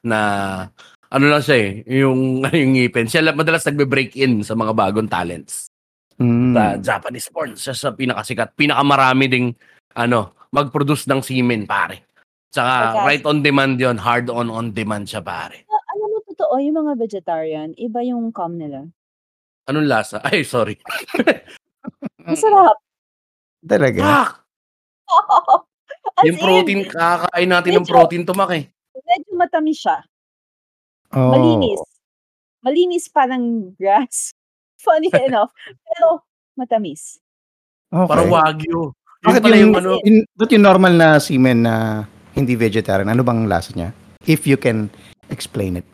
[0.08, 0.18] Na,
[1.08, 1.70] ano lang siya eh,
[2.02, 3.06] yung, yung ngipin.
[3.06, 5.70] Siya madalas nagbe-break in sa mga bagong talents.
[6.16, 6.56] Mm.
[6.56, 8.56] Sa Japanese porn, siya sa pinakasikat.
[8.56, 9.48] Pinakamarami ding,
[9.92, 12.08] ano, mag-produce ng semen, pare.
[12.48, 13.04] Tsaka, Okay.
[13.04, 15.68] right on demand yon hard on on demand siya, pare.
[15.68, 18.88] Ah, alam mo, totoo, yung mga vegetarian, iba yung cum nila.
[19.66, 20.22] Anong lasa?
[20.24, 20.78] Ay, sorry.
[22.26, 22.78] Masarap.
[23.60, 24.00] Talaga?
[24.02, 24.30] Fuck!
[26.16, 28.64] As Yung in, protein, kakain natin ng medyo- protein tumak eh.
[28.96, 30.00] medyo matamis siya.
[31.16, 31.32] Oh.
[31.32, 31.80] Malinis.
[32.60, 34.36] Malinis parang grass.
[34.84, 35.50] Funny enough.
[35.64, 36.20] Pero
[36.60, 37.16] matamis.
[37.88, 38.04] Okay.
[38.04, 38.92] Parang wagyu.
[39.24, 42.04] Bakit pala yung, yung ano, yung, ba't yung normal na semen na
[42.36, 43.90] hindi vegetarian, ano bang lasa niya?
[44.28, 44.92] If you can
[45.32, 45.86] explain it.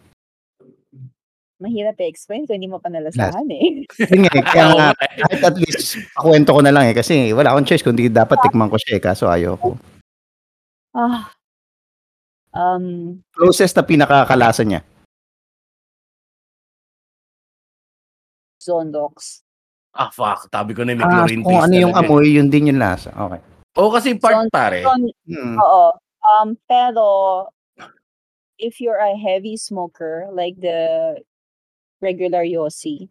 [1.63, 3.87] Mahirap i-explain kung hindi mo pa nalasahan eh.
[4.11, 5.23] Yun nga, eh, kaya nga, nga eh.
[5.23, 8.67] kahit at least, pakwento ko na lang eh, kasi wala akong choice, kundi dapat tikman
[8.67, 9.79] ko siya eh, kaso ayoko.
[10.91, 11.31] Ah.
[12.53, 14.83] Um, Closest na pinakakalasa niya.
[18.63, 19.43] Zondox.
[19.93, 20.49] ah, fuck.
[20.49, 22.09] Tabi ko na may Ah, chlorine kung taste ano yung talaga eh.
[22.09, 23.11] amoy, yun din yung lasa.
[23.13, 23.41] Okay.
[23.77, 24.81] Oo, kasi part Zon- pare.
[24.81, 25.57] Zon- Hmm.
[25.59, 25.85] Oo.
[26.23, 27.05] Um, pero,
[28.57, 31.19] if you're a heavy smoker, like the
[32.01, 33.11] regular Yossi,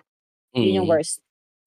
[0.56, 0.94] yun yung Mm.
[0.96, 1.20] worst.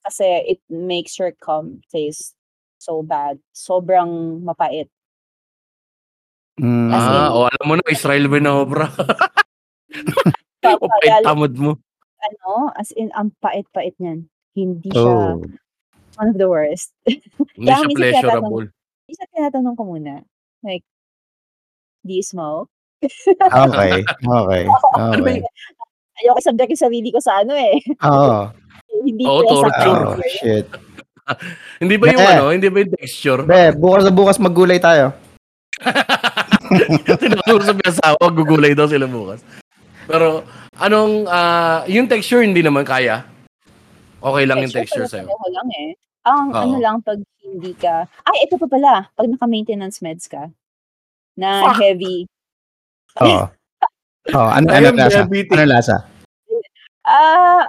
[0.03, 2.35] Kasi it makes your cum taste
[2.77, 3.39] so bad.
[3.53, 4.89] Sobrang mapait.
[6.57, 6.91] Mm.
[6.91, 8.89] As in- Ah, o alam mo na, Israel Winobra.
[10.65, 11.77] o Kaya, tamad mo.
[12.25, 14.25] Ano, as in, ang pait-pait niyan.
[14.55, 15.43] Hindi siya Oh.
[16.17, 16.95] one of the worst.
[17.59, 18.71] Hindi siya pleasurable.
[19.05, 20.25] Isa tinatanong ko muna,
[20.63, 20.85] like,
[22.03, 22.71] do you smoke?
[23.05, 24.01] Okay.
[24.25, 24.63] Okay.
[25.05, 25.37] Okay.
[25.37, 25.45] yun?
[26.15, 27.77] Ayoko subject yung sarili ko sa ano eh.
[28.07, 28.49] Oo.
[29.07, 30.03] Hindi Oo, ko torture.
[30.15, 30.67] Oh, shit.
[31.83, 32.31] Hindi ba yung Eh.
[32.39, 32.45] ano?
[32.55, 33.43] Hindi ba yung texture?
[33.43, 35.11] Be, bukas na bukas maggulay tayo.
[37.19, 39.43] Tinakausap yung asawa, gugulay daw sila bukas.
[40.07, 40.47] Pero,
[40.79, 43.27] anong, ah, yung texture hindi naman kaya.
[44.25, 45.29] Okay lang yung texture sa'yo.
[45.29, 45.91] Pareho lang eh.
[46.25, 46.63] Ang Oo.
[46.65, 50.49] ano lang pag hindi ka, ay ito pa pala, pag naka-maintenance meds ka,
[51.37, 51.83] na Fuck!
[51.83, 52.25] heavy,
[53.23, 53.47] Oo.
[54.33, 55.21] Oh, ano, ano Ayun, lasa?
[55.29, 55.53] diabetic.
[55.53, 55.97] Ano lasa?
[57.05, 57.69] ah,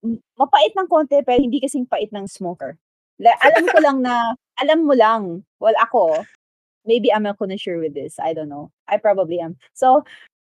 [0.00, 2.80] m- mapait ng konti pero hindi kasing pait ng smoker.
[3.20, 6.24] La- alam ko lang na, alam mo lang, well ako,
[6.88, 8.72] maybe I'm a connoisseur with this, I don't know.
[8.88, 9.60] I probably am.
[9.76, 10.08] So,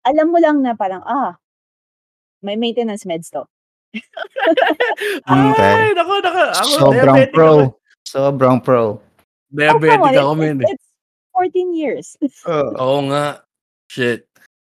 [0.03, 1.35] alam mo lang na parang, ah,
[2.39, 3.43] may maintenance meds to.
[5.23, 5.61] Okay.
[5.61, 6.41] Ay, nako, nako.
[6.51, 7.47] Ako, Sobrang diabetic pro.
[7.47, 7.63] ako.
[8.03, 8.83] Sobrang pro.
[8.83, 8.93] Oh,
[9.53, 10.57] Diabetic on, ako, it's, men.
[10.59, 10.71] eh.
[10.73, 10.87] it's
[11.33, 12.05] 14 years.
[12.49, 12.67] Oh.
[12.75, 13.41] Oo nga.
[13.87, 14.27] Shit.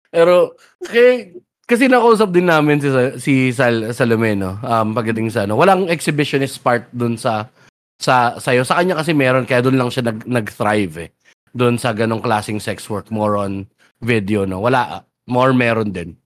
[0.08, 1.34] Pero, kay,
[1.68, 2.88] kasi nakausap din namin si,
[3.20, 4.56] si Sal, Salome, no?
[4.64, 5.58] Um, pagdating sa ano.
[5.58, 7.50] Walang exhibitionist part dun sa
[7.98, 8.62] sa sayo.
[8.64, 11.10] Sa kanya kasi meron, kaya dun lang siya nag, nag-thrive eh.
[11.52, 13.10] Dun sa ganong klaseng sex work.
[13.12, 13.66] More on
[14.00, 14.62] video, no?
[14.62, 15.02] Wala.
[15.28, 16.16] More meron din.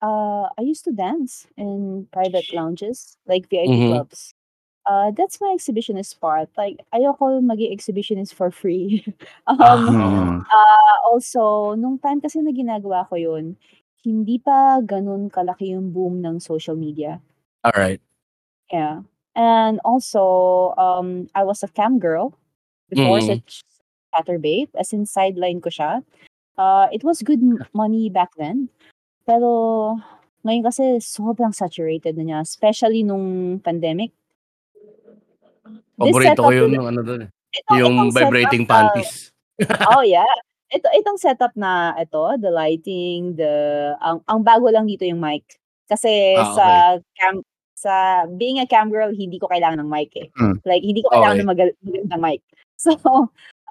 [0.00, 3.88] Uh, I used to dance in private lounges, like VIP Mhm.
[3.92, 4.32] clubs.
[4.88, 6.48] Uh, that's my exhibitionist part.
[6.56, 9.04] Like, ayoko magi exhibitionist for free.
[9.46, 9.76] um, Ah.
[9.76, 10.40] Hmm.
[10.48, 13.56] uh, also, nung time kasi na ginagawa ko yun,
[14.06, 17.20] hindi pa ganun kalaki yung boom ng social media.
[17.66, 18.00] Alright.
[18.72, 19.02] Yeah.
[19.36, 22.32] And also, um, I was a cam girl
[22.88, 23.26] before Mm.
[23.26, 23.34] sa
[24.16, 26.00] Chatterbait, as in sideline ko siya.
[26.56, 27.40] Uh, it was good
[27.76, 28.68] money back then.
[29.28, 29.96] Pero
[30.46, 34.12] ngayon kasi sobrang saturated na niya, especially nung pandemic.
[35.96, 39.32] Paborito ko setup yung ano eh, ito yung setup vibrating na panties.
[39.90, 40.28] oh, yeah.
[40.70, 43.52] Ito itong setup na ito, the lighting, the
[44.02, 45.46] ang ang bago lang dito yung mic.
[45.86, 46.66] Kasi Ah, sa
[46.98, 47.06] okey.
[47.18, 47.34] cam
[47.76, 47.92] sa
[48.38, 50.26] being a cam girl, hindi ko kailangan ng mic, eh.
[50.34, 50.58] Hmm.
[50.66, 51.42] Like hindi ko kailangan Okey.
[51.44, 52.40] ng magal magandang mic.
[52.76, 52.92] So,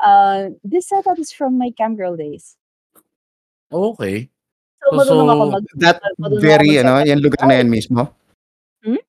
[0.02, 2.58] uh, this setup is from my cam girl days.
[3.74, 4.30] Okey.
[4.86, 7.42] So, So marunong ako so mag That marunong ako very ano, mag-setup yang ng lugar
[7.46, 8.02] na yan mismo?
[8.86, 9.02] Hmm?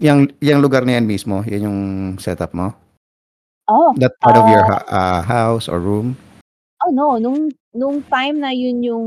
[0.00, 1.80] Yang yang lugar na yan mismo, yan yung
[2.18, 2.74] setup mo?
[3.70, 6.18] Oh, That part of your ah ha ah, house or room?
[6.82, 9.06] Oh, no, nung nung time na yun yung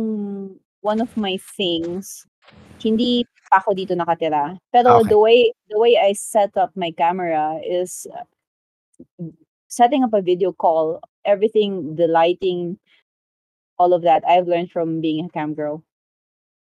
[0.79, 2.23] one of my things,
[2.79, 4.55] hindi pa ako dito nakatira.
[4.71, 5.11] Pero Okey.
[5.11, 8.07] the way the way I set up my camera is
[9.67, 12.79] setting up a video call, everything, the lighting,
[13.79, 15.83] all of that, I've learned from being a cam girl.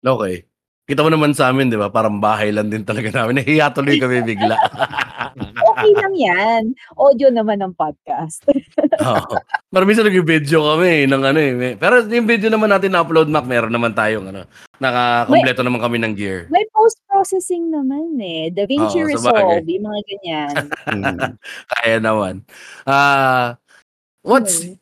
[0.05, 0.45] Okey.
[0.87, 4.23] Kita mo naman sa'min 'di ba, parang bahay lang din talaga namin, nahihiya tuloy kami
[4.31, 4.55] bigla.
[5.75, 6.63] Okey lang yan,
[6.95, 8.47] audio naman ng podcast.
[9.03, 9.35] Oo.
[9.67, 13.75] Pero minsan nagvi-video kami ng ano, eh, pero yung video naman natin na-upload Mac, meron
[13.75, 16.47] naman tayong ano, May nakakumpleto naman kami ng gear.
[16.47, 19.67] may post-processing naman, eh, DaVinci Oo, Resolve, sabagay.
[19.67, 20.53] yung mga ganyan.
[21.75, 22.47] Kaya naman.
[22.87, 23.59] Ah,
[24.23, 24.79] what's Hmm.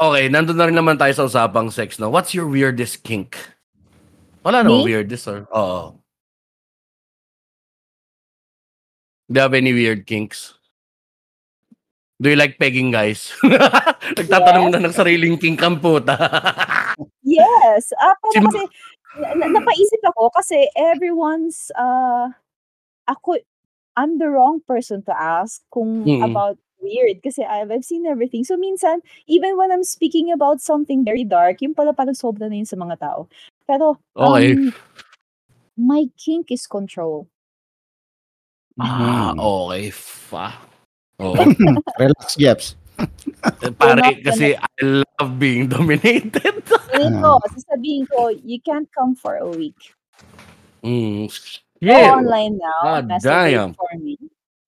[0.00, 2.10] Okey, nandun na rin naman tayo sa usapang sex 'no.
[2.10, 3.36] What's your weirdest kink?
[4.44, 4.92] Wala namang Me?
[4.92, 5.98] weirdest or oo.
[9.28, 10.54] Do you have any weird kinks?
[12.20, 13.32] Do you like pegging guys?
[14.20, 14.72] Nagtatanong Yes.
[14.76, 16.14] na ng sariling kink ang puta.
[17.24, 17.90] Yes,
[18.22, 18.60] pero ma kasi
[19.16, 22.30] na na napaisip ako kasi everyone's, ah,
[23.08, 23.38] ako
[23.96, 26.22] I'm the wrong person to ask kung Mm.
[26.22, 28.44] about weird kasi I've I've seen everything.
[28.44, 32.60] So minsan, even when I'm speaking about something very dark, yun pala parang sobra na
[32.60, 33.26] yun sa mga tao.
[33.64, 34.52] Pero, Okey.
[34.60, 34.76] um,
[35.80, 37.24] my kink is control.
[38.76, 39.40] Ah, Mhm.
[39.40, 39.82] okey.
[39.90, 40.60] Fa
[41.22, 41.32] oo.
[42.00, 42.66] Relax, Jeps.
[43.00, 46.62] Eh, You're pare kasi I love being dominated.
[46.94, 47.48] Ganito, Ah.
[47.50, 49.78] sasabihin ko, you can't come for a week.
[50.84, 51.26] Mm,
[51.80, 53.72] Go online now, God masturbate damn.
[53.74, 54.14] for me.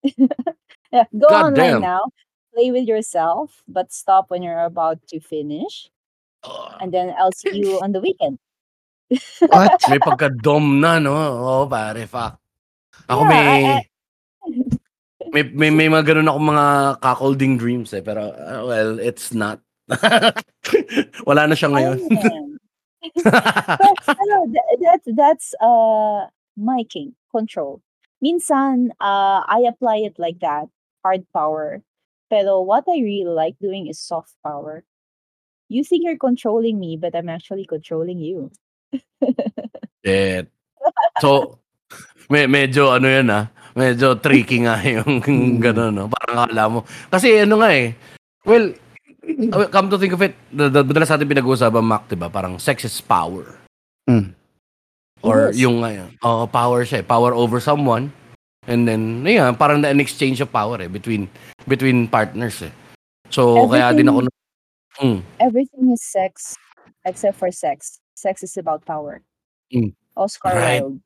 [0.97, 1.85] Yeah, go God online damn.
[1.85, 2.09] now,
[2.57, 5.93] play with yourself, but stop when you're about to finish,
[6.81, 8.41] and then I'll see you on the weekend.
[9.45, 9.77] What?
[9.93, 12.41] May pagka-dom na 'no, oo pare, fuck.
[13.13, 13.61] Ako Yeah, may I
[14.41, 14.49] I
[15.37, 16.67] may may may mga gano'n akong mga
[17.05, 19.61] cuckolding dreams, eh, pero, ah, well, it's not.
[21.29, 22.01] Wala na siya ngayon.
[23.21, 27.85] But ano, tha that's that's, uh, my kink, control.
[28.25, 30.73] Minsan, uh, I apply it like that,
[31.07, 31.87] hard power.
[32.27, 34.83] Pero what I really like doing is soft power.
[35.71, 38.51] You think you're controlling me, but I'm actually controlling you.
[40.03, 40.51] Shit.
[41.23, 41.59] So,
[42.31, 43.47] me medyo ano 'yan, ah,
[43.79, 45.63] medyo tricky nga yung Mm.
[45.63, 46.79] gano'n 'no, parang akala mo
[47.11, 47.95] kasi ano nga, eh,
[48.43, 48.75] well,
[49.55, 52.59] uh, come to think of it, da da madalas natin pinag-uusapan Mac, 'di ba, parang
[52.59, 53.55] sex is power.
[54.11, 54.35] Hmm.
[55.23, 55.63] Or Yes.
[55.63, 58.11] yung ngayon oo, power siya, eh, power over someone
[58.67, 61.31] and then ayan, parang an exchange of power, eh, between
[61.67, 62.75] between partners, eh.
[63.31, 65.19] So, kaya din ako Everything na hmm.
[65.43, 66.55] everything is sex,
[67.05, 67.99] except for sex.
[68.15, 69.23] Sex is about power.
[69.69, 69.93] Hmm.
[70.17, 70.81] Oscar Right.
[70.81, 71.01] Wilde.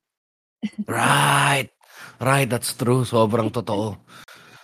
[0.87, 1.69] Right.
[2.21, 3.03] Right, that's true.
[3.03, 3.97] Sobrang totoo.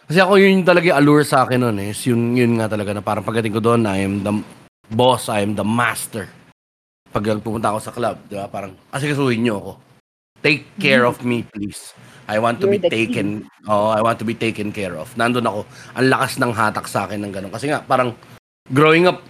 [0.08, 3.04] Kasi ako yun talaga yung allure sa akin nun, eh, yun yun nga talaga na
[3.04, 4.40] parang pagdating ko doon, I am the
[4.88, 6.32] boss, I am the master.
[7.12, 9.72] Pag pumunta ako sa club, 'di ba, parang asikasuhin niyo ako.
[10.42, 11.94] Take care of me, please.
[12.28, 13.08] I want to You're be the king.
[13.08, 13.28] taken
[13.68, 15.10] oh, I want to be taken care of.
[15.16, 15.64] Nandun ako.
[15.96, 17.52] Ang lakas ng hatak sa akin ng gano'n.
[17.52, 18.14] Kasi nga, parang
[18.68, 19.24] growing up,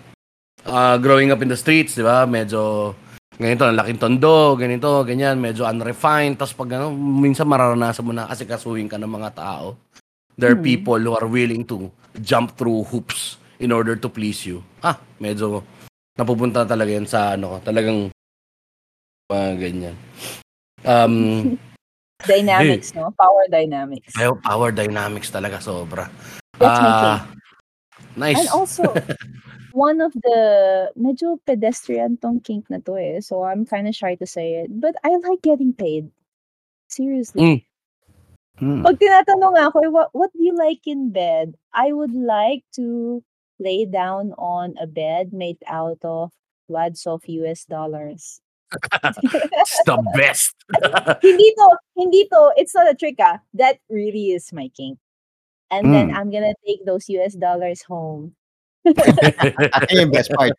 [0.65, 2.91] ah, growing up in the streets, di ba, medyo
[3.37, 6.41] ganito, ang laking tondo, ganito, ganyan, medyo unrefined.
[6.41, 9.77] Tapos pag ano, minsan mararanasan mo na kasi kasuhin ka ng mga tao.
[10.37, 10.65] There are Hmm.
[10.65, 11.89] people who are willing to
[12.21, 14.65] jump through hoops in order to please you.
[14.81, 15.61] Ah, medyo
[16.17, 18.09] napupunta talaga yan sa ano, talagang
[19.29, 19.95] mga ganyan.
[20.85, 21.57] Um,
[22.25, 23.13] Dynamics, no?
[23.13, 24.13] Power dynamics.
[24.17, 26.09] Ay, power dynamics talaga sobra.
[26.57, 27.19] That's my Ah,
[28.17, 28.41] nice.
[28.41, 28.89] And also,
[29.77, 33.21] one of the medyo pedestrian tong kink na to eh.
[33.21, 34.73] So I'm kind of shy to say it.
[34.73, 36.09] But I like getting paid.
[36.89, 37.41] Seriously.
[37.41, 37.59] Mm.
[38.57, 38.81] Hmm.
[38.81, 41.53] Pag tinatanong ako, what, what do you like in bed?
[41.69, 43.21] I would like to
[43.61, 46.33] lay down on a bed made out of
[46.65, 48.41] wads of US dollars.
[48.71, 50.55] It's the best.
[51.23, 53.39] hindi to, hindi to, it's not a trick ah.
[53.53, 54.99] That really is my kink.
[55.71, 56.15] And then Mm.
[56.15, 58.35] I'm gonna take those US dollars home.
[58.87, 60.55] Ayun yung best part.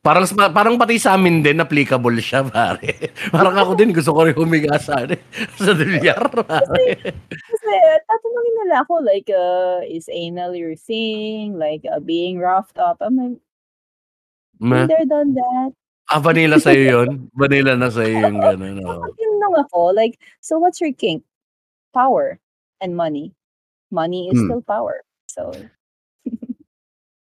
[0.00, 0.22] Parang
[0.54, 3.10] parang pati sa amin din applicable siya, pare.
[3.34, 5.18] Parang ako din gusto ko rin humiga sa ano,
[5.58, 6.94] sa bilyar, pare.
[7.26, 7.72] Kasi
[8.06, 13.02] tatanungin nila ako like, uh, "Is anal your thing?" Like, uh, being roughed up.
[13.02, 13.42] I'm like,
[14.62, 14.86] Meh.
[14.86, 15.74] been there, done that.
[16.06, 17.26] Ah, vanilla sa'yo yun?
[17.34, 19.02] Vanilla na sa'yo yung gano'n, oo.
[19.02, 21.26] Kapag tinanong ako like, "So what's your kink?"
[21.90, 22.38] Power
[22.78, 23.34] and money.
[23.90, 24.46] Money is Hmm.
[24.46, 25.02] still power.
[25.26, 25.50] So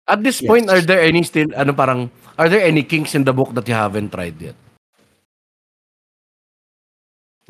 [0.07, 2.07] At this point, are there any still, ano parang,
[2.39, 4.55] are there any kinks in the book that you haven't tried yet?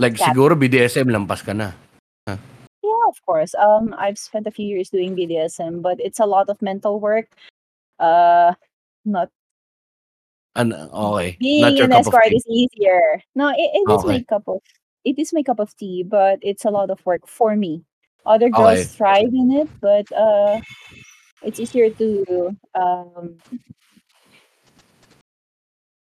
[0.01, 1.77] Like That- siguro BDSM lampas ka na.
[2.81, 3.53] Yeah, of course.
[3.61, 7.29] Um, I've spent a few years doing BDSM, but it's a lot of mental work.
[8.01, 8.57] Uh,
[9.05, 9.29] not
[10.57, 11.37] An okay.
[11.39, 12.37] being Not your an cup of escort tea.
[12.37, 13.21] is easier.
[13.37, 14.25] No, it, it is my Okay.
[14.25, 14.61] cup of
[15.05, 17.85] it is my cup of tea, but it's a lot of work for me.
[18.25, 18.57] Other Okay.
[18.57, 20.59] girls thrive in it, but uh,
[21.45, 23.39] it's easier to um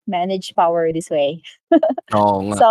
[0.06, 1.42] manage power this way.
[2.14, 2.54] Oo.
[2.54, 2.68] So,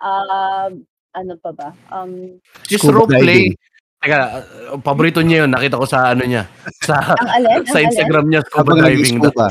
[0.00, 1.74] um, ano pa ba?
[1.92, 3.54] Um, Just Scuba role play.
[4.02, 5.50] Teka, uh, paborito niya yun.
[5.54, 6.42] Nakita ko sa ano niya.
[6.82, 7.62] Sa, ang alin?
[7.70, 7.86] sa Ang alin?
[7.86, 9.30] Instagram niya, scuba Habang diving daw.
[9.30, 9.46] nag-scuba.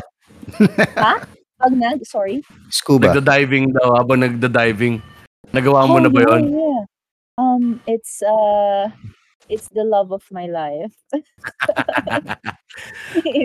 [1.62, 2.42] Pag nag, sorry.
[2.68, 3.14] Scuba.
[3.14, 4.98] Nagda-diving daw habang nagda-diving.
[5.54, 6.44] Nagawa mo Oh, na ba yeah, yun?
[6.50, 6.82] yeah.
[7.38, 8.90] Um, it's uh,
[9.48, 10.94] it's the love of my life.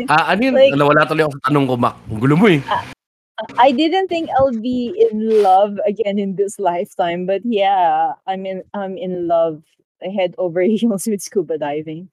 [0.06, 0.54] Ah, ano yun?
[0.54, 1.98] Like- Nawala tuloy ako sa tanong ko, Mac.
[2.08, 2.62] Ang gulo mo eh.
[3.58, 8.62] I didn't think I'll be in love again in this lifetime, but yeah, I'm in
[8.72, 9.60] I'm in love
[10.00, 12.08] head over heels with scuba diving.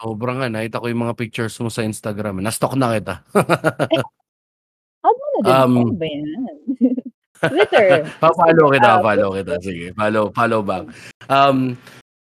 [0.00, 0.48] Sobrang nga.
[0.48, 2.40] Nakita ko yung mga pictures mo sa Instagram.
[2.40, 3.20] Na-stalk na kita.
[5.42, 6.28] Um, ano ba yan?
[7.50, 8.08] Twitter.
[8.20, 9.54] Pa-follow kita, Ah, follow kita.
[9.60, 10.88] Sige, follow, follow back.
[11.28, 11.76] Um,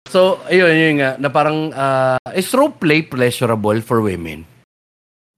[0.08, 4.46] so, ayun, yun nga, na parang, uh, is rope play pleasurable for women?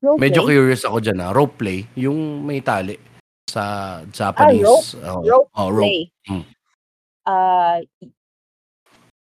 [0.01, 0.53] Role Medyo play.
[0.57, 1.29] curious ako dyan, ha?
[1.34, 2.97] Rope play, yung may tali
[3.49, 4.97] sa Japanese.
[4.97, 5.05] rope?
[5.05, 5.86] oh, Rope oh, rope.
[5.86, 6.01] play.
[6.29, 6.43] Mm.
[7.21, 7.77] Uh,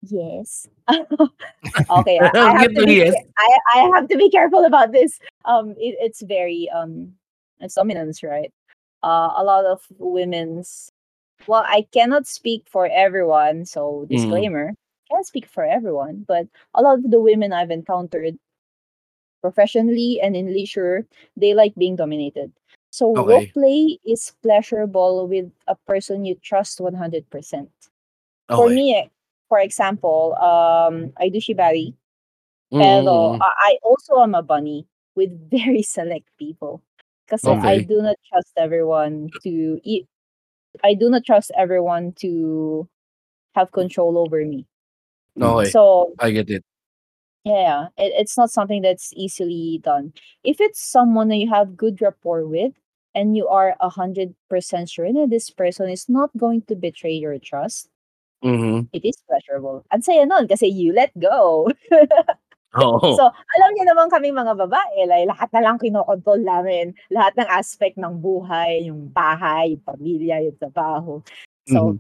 [0.03, 0.67] yes.
[1.99, 3.15] okay, I, have to be, yes.
[3.39, 5.19] I, I have to be careful about this.
[5.47, 7.15] Um, it, it's very um,
[7.65, 8.53] it's dominance, right?
[9.03, 10.91] Uh, a lot of women's.
[11.47, 14.11] Well, I cannot speak for everyone, so Mm.
[14.11, 14.75] disclaimer.
[15.11, 18.39] Can't speak for everyone, but a lot of the women I've encountered,
[19.43, 22.53] professionally and in leisure, they like being dominated.
[22.91, 23.23] So Okay.
[23.23, 27.71] role play is pleasurable with a person you trust one hundred percent.
[28.55, 29.09] For me, eh,
[29.49, 31.95] for example, um, I do shibari,
[32.77, 36.83] pero Mm, I I also am a bunny with very select people.
[37.35, 40.07] Kasi I do not trust everyone to eat.
[40.83, 42.87] I do not trust everyone to
[43.55, 44.67] have control over me.
[45.41, 46.63] okay, So I get it.
[47.45, 50.13] yeah, it, it's not something that's easily done.
[50.45, 52.73] If it's someone that you have good rapport with
[53.15, 57.13] and you are a hundred percent sure that this person is not going to betray
[57.15, 57.89] your trust,
[58.45, 58.89] Mhm.
[58.93, 59.83] it is pleasurable.
[59.91, 61.71] Ang saya nun kasi you let go.
[62.75, 63.15] Oo.
[63.15, 66.93] So, alam niyo naman kaming mga babae, like, lahat na lang kinokontrol namin.
[67.09, 71.21] Lahat ng aspect ng buhay, yung bahay, yung pamilya, yung trabaho.
[71.65, 71.99] So, Mhm.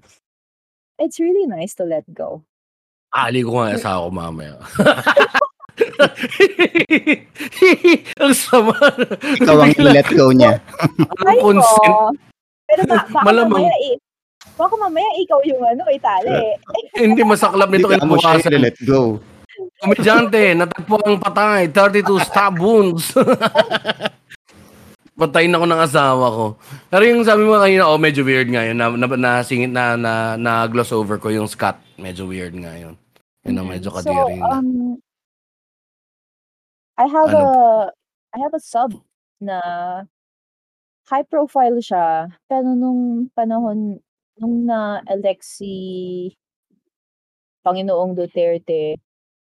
[0.98, 2.42] it's really nice to let go.
[3.10, 4.54] Ali ko nga yung asawa ko mamaya.
[8.16, 8.74] Ang sama.
[9.38, 10.58] Ikaw ang let go niya.
[11.18, 11.94] Ang Ay, consent.
[11.94, 12.08] ko.
[12.64, 13.60] Pero ba, baka Malamang.
[13.60, 14.00] mamaya, i-
[14.54, 16.30] baka mamaya ikaw yung ano, itali.
[16.96, 18.62] Hindi masaklap nito Hindi ka mo siya kinabukasan.
[18.62, 19.00] let go.
[19.78, 21.70] Komedyante, natagpo ang patay.
[21.70, 23.14] 32 stab wounds.
[25.14, 26.44] Patayin ako ng asawa ko.
[26.90, 28.74] Pero yung sabi mo kanina, oh, medyo weird nga yun.
[28.74, 31.78] Na, na, na, singit, na, na, na gloss over ko yung Scott.
[32.02, 32.98] Medyo weird nga yun.
[33.46, 34.58] Yun ang medyo So, kadiri na.
[34.58, 34.98] um,
[36.98, 37.38] I have Ano?
[37.38, 37.50] a,
[38.34, 38.90] I have a sub
[39.38, 39.58] na
[41.06, 42.34] high profile siya.
[42.50, 44.02] Pero nung panahon,
[44.34, 45.70] nung na-elect si
[47.62, 48.98] Panginoong Duterte,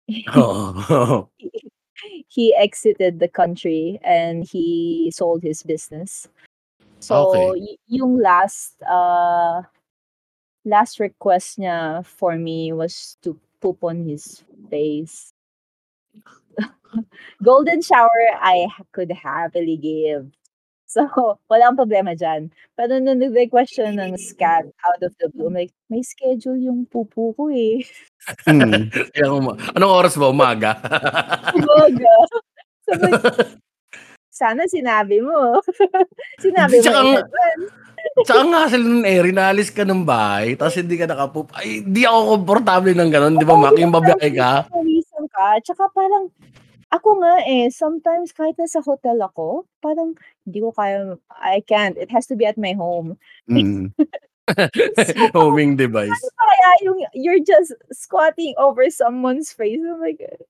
[0.38, 1.28] Oo.
[2.30, 6.28] he exited the country and he sold his business.
[7.00, 7.48] So, Okay.
[7.76, 9.64] y- yung last uh
[10.66, 15.34] last request niya for me was to poop on his face.
[17.44, 20.32] Golden shower I could happily give.
[20.88, 21.08] So,
[21.52, 22.52] walang problema dyan.
[22.76, 26.84] Pero nung nag-request siya ng scat out of the blue, I'm like, may schedule yung
[26.90, 27.88] pupu ko eh.
[28.46, 28.88] Hmm.
[29.16, 30.30] Kaya uma- Anong oras ba?
[30.30, 30.78] Umaga?
[31.58, 32.14] Umaga.
[32.86, 33.10] Sabi,
[34.30, 35.58] sana sinabi mo.
[36.44, 37.66] sinabi mo Tsaka advance.
[38.26, 41.54] Tsaka nga sila nun eh, rinalis ka ng bahay, tapos hindi ka nakapoop.
[41.54, 43.78] Ay, di ako komportable ng ganun, di ba, Mac?
[43.78, 44.66] Yung babiyahe ka.
[44.74, 45.62] Pawisan ka.
[45.62, 46.34] Tsaka parang,
[46.92, 50.12] Ako nga, eh, sometimes kahit nasa hotel ako, parang
[50.44, 53.16] hindi ko kaya I can't, it has to be at my home.
[53.48, 53.96] Mm.
[54.50, 56.10] So, Homing device.
[56.10, 60.42] pa kaya yung you're just squatting over someone's face, oh my God.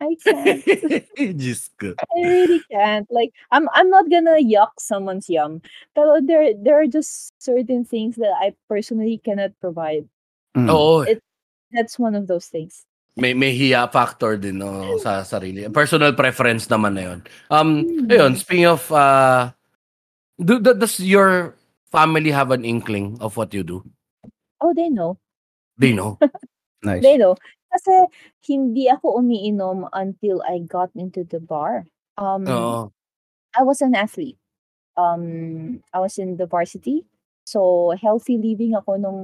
[0.00, 0.64] I can't.
[1.36, 1.92] Diyos ko.
[1.92, 3.04] I really can't.
[3.12, 5.60] Like, I'm I'm not gonna yuck someone's yum,
[5.92, 10.08] pero there there are just certain things that I personally cannot provide.
[10.56, 10.72] Mm.
[10.72, 11.04] Oo.
[11.04, 11.20] It
[11.76, 12.88] that's one of those things.
[13.20, 15.68] May may hiya factor din no, sa sarili.
[15.68, 17.18] Personal preference naman na 'yon.
[17.52, 18.08] Um Hmm.
[18.08, 19.52] ayun, speaking of uh
[20.40, 21.59] do, do- does your
[21.90, 23.84] family have an inkling of what you do?
[24.60, 25.18] Oh, they know.
[25.78, 26.18] They know.
[26.82, 27.02] Nice.
[27.04, 27.36] They know.
[27.68, 27.92] Kasi
[28.48, 31.84] hindi ako umiinom until I got into the bar.
[32.16, 32.88] Um, Oo.
[33.52, 34.40] I was an athlete.
[34.96, 37.04] Um, I was in the varsity.
[37.44, 39.20] So, healthy living ako nung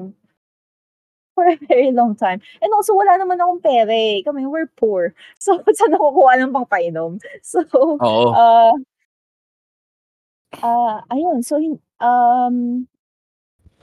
[1.35, 2.45] for a very long time.
[2.61, 4.21] And also, wala naman akong pera eh.
[4.21, 5.17] Kami, we're poor.
[5.41, 7.17] So, saan ako kukuha ng pangpainom?
[7.41, 8.37] So, Oo.
[8.37, 8.77] uh,
[10.61, 11.41] uh, ayun.
[11.41, 12.87] So, hin- um,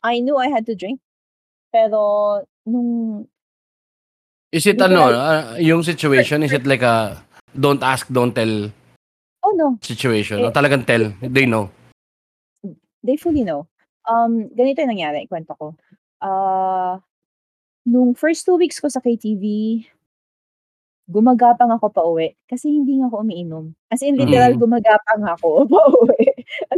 [0.03, 0.99] I knew I had to drink.
[1.71, 3.25] Pero, nung
[4.53, 7.17] Is it ano, ah, yung situation is it like a
[7.57, 8.69] don't ask, don't tell
[9.41, 10.45] oh no, situation?
[10.45, 11.73] Eh, talagang tell, they know.
[13.01, 13.65] they fully know.
[14.05, 15.73] Um, ganito yung nangyari, kwento ko.
[16.21, 17.01] Ah,
[17.89, 19.43] nung first two weeks ko sa KTV,
[21.09, 23.73] gumagapang ako pa uwi kasi hindi nga ako umiinom.
[23.89, 24.61] As in, literal, Mm.
[24.61, 26.29] gumagapang ako pa uwi.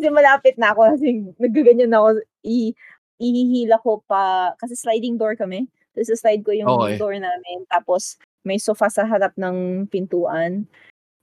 [0.05, 2.77] Kasi malapit na ako, kasi nagaganyan na ako, i
[3.17, 5.65] ihihila ko pa, kasi sliding door kami.
[5.97, 7.01] Tapos slide ko yung Okay.
[7.01, 7.65] door namin.
[7.73, 10.69] Tapos, may sofa sa harap ng pintuan.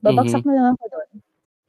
[0.02, 0.48] Babagsak Mhm.
[0.50, 1.10] na lang ako doon.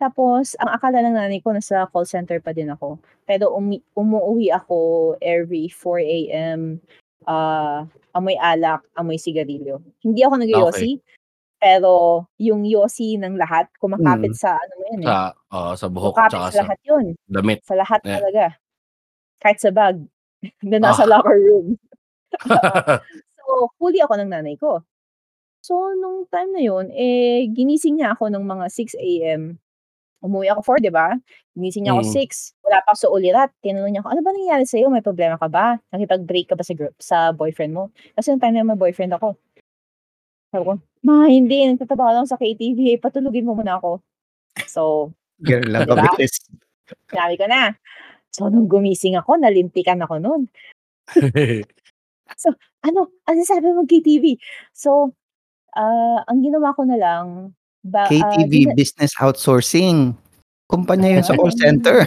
[0.02, 2.98] Tapos, ang akala ng nanay ko, nasa call center pa din ako.
[3.30, 6.82] Pero umi- umuwi ako every 4 a.m.
[7.30, 7.86] ah
[8.18, 9.86] amoy alak, amoy sigarilyo.
[10.02, 10.98] Hindi ako nag-yosi,
[11.64, 14.40] pero yung yosi ng lahat, kumakapit Mm.
[14.44, 15.10] sa ano mo yun eh.
[15.10, 15.18] Sa
[15.56, 17.06] oo, sa buhok Kumakapit tsaka sa sa lahat yun.
[17.32, 17.60] damit.
[17.64, 18.20] Sa lahat Yeah.
[18.20, 18.46] talaga.
[19.40, 19.98] Kahit sa bag.
[20.68, 21.12] Na nasa Ah.
[21.18, 21.68] locker room.
[23.44, 24.82] So, huli ako ng nanay ko.
[25.64, 29.60] So, nung time na yun, eh, ginising niya ako ng mga 6 a.m.
[30.24, 31.14] Umuwi ako 4, di ba?
[31.56, 32.14] Ginising niya ako Mm.
[32.18, 32.36] 6.
[32.66, 33.50] Wala pa ako sa ulirat.
[33.62, 34.88] Tinanong niya ako, ano ba nangyari sa'yo?
[34.92, 35.78] May problema ka ba?
[35.92, 37.92] Nakipag-break ka ba sa group, sa boyfriend mo?
[38.16, 39.36] Kasi nung time na yun, may boyfriend ako.
[40.54, 41.66] Sabi ko, ma, hindi.
[41.66, 43.02] Nagtatrabaho lang sa KTV.
[43.02, 44.06] Patulugin mo muna ako.
[44.70, 45.10] So,
[45.42, 46.06] Ganun lang Diba?
[46.14, 46.38] kabilis.
[47.10, 47.74] sinabi ko na.
[48.30, 50.42] So, nung gumising ako, nalintikan ako nun.
[52.84, 53.08] Ano?
[53.24, 54.36] Ano sabi mo KTV?
[54.76, 55.16] So,
[55.72, 60.12] ah, ang ginawa ko na lang, ba, ah, KTV na- Business Outsourcing.
[60.68, 62.04] Kumpanya yun sa call center.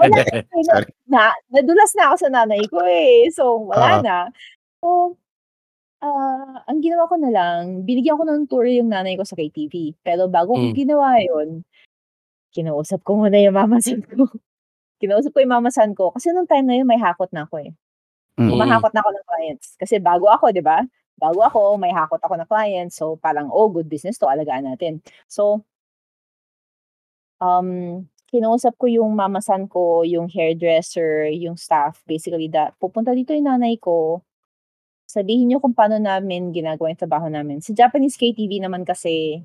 [0.00, 0.88] wala eh, na, Sorry.
[1.06, 1.22] na,
[1.52, 3.28] nadulas na ako sa nanay ko eh.
[3.30, 4.02] So, wala Oo.
[4.02, 4.16] na.
[4.82, 4.86] So,
[6.04, 9.96] ah, ang ginawa ko na lang, binigyan ko ng tour yung nanay ko sa KTV.
[10.04, 10.76] Pero bago ko Mm.
[10.76, 11.64] ginawa yun,
[12.54, 14.26] kinausap ko muna yung mamasan ko.
[15.02, 16.12] kinausap ko yung mamasan ko.
[16.14, 17.72] Kasi nung time na yun, may hakot na ako eh.
[18.40, 18.50] Mm.
[18.56, 19.66] Humahakot na ako ng clients.
[19.80, 20.82] Kasi bago ako, di ba?
[21.20, 22.96] Bago ako, may hakot ako ng clients.
[22.98, 25.04] So, parang, oh, good business to, alagaan natin.
[25.28, 25.64] So,
[27.40, 32.00] um, kinausap ko yung mamasan ko, yung hairdresser, yung staff.
[32.06, 34.22] Basically, da, pupunta dito yung nanay ko.
[35.10, 37.58] Sabihin niyo kung paano namin ginagawa yung trabaho namin.
[37.58, 39.42] Sa Japanese KTV naman kasi,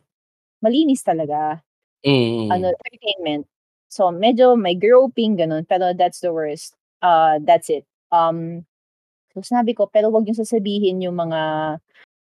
[0.61, 1.57] malinis talaga.
[2.05, 2.53] Mm.
[2.53, 3.49] Ano, entertainment.
[3.89, 5.66] So, medyo may groping, ganun.
[5.66, 6.78] Pero that's the worst.
[7.01, 7.89] Uh, that's it.
[8.13, 8.61] Um,
[9.34, 11.41] so, sinabi ko, pero wag niyo sasabihin yung mga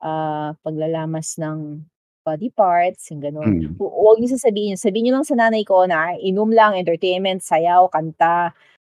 [0.04, 1.82] ah, paglalamas ng
[2.24, 3.52] body parts, yung ganun.
[3.64, 3.76] Mm.
[3.80, 4.78] Hu- Huwag niyo sasabihin.
[4.80, 8.54] Sabihin niyo lang sa nanay ko na inom lang, entertainment, sayaw, kanta.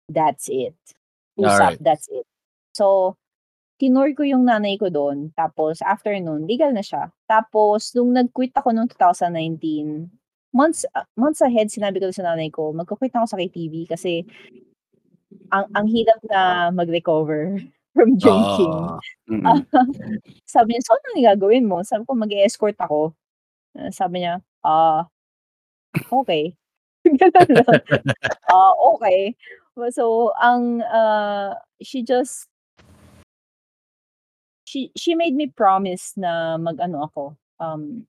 [0.09, 0.77] That's it.
[1.37, 1.81] Usap, Alright.
[1.85, 2.25] that's it.
[2.73, 3.17] So,
[3.79, 5.31] tinur ko yung nanay ko doon.
[5.39, 7.11] Tapos, after nun, legal na siya.
[7.31, 10.11] Tapos, nung nag-quit ako noong 2019,
[10.53, 14.25] months uh, months ahead, sinabi ko sa nanay ko, magkukwit ako sa KTV kasi
[15.53, 17.61] ang ang hirap na mag-recover
[17.97, 18.73] from drinking.
[18.73, 18.99] Ah.
[19.29, 19.65] Mm.
[20.55, 21.83] Sabi niya, so ano yung gagawin mo?
[21.85, 23.13] Sabi ko, mag-escort ako.
[23.77, 25.09] Ah, Sabi niya, ah,
[26.13, 26.55] okay.
[27.21, 27.81] Ganun lang.
[28.51, 29.35] Ah, okay.
[29.95, 32.49] So, ang, ah, she just,
[34.69, 37.23] she, she made me promise na mag-ano ako,
[37.57, 38.05] um,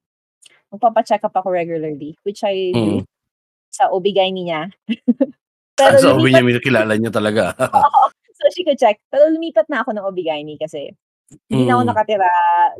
[0.76, 3.08] magpapacheck up ako regularly, which I Mm.
[3.72, 4.62] sa OB-GYN niya.
[5.80, 7.56] Pero Pero sa lumipat, niya, kilala niya talaga.
[8.36, 9.00] so she could check.
[9.08, 10.92] Pero lumipat na ako ng OB-GYN kasi
[11.48, 11.90] hindi na ako Mm.
[11.96, 12.30] nakatira,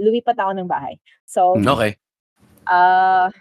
[0.04, 1.00] lumipat ako ng bahay.
[1.24, 1.72] So, Mm.
[1.72, 1.92] Okay.
[2.68, 3.32] ah,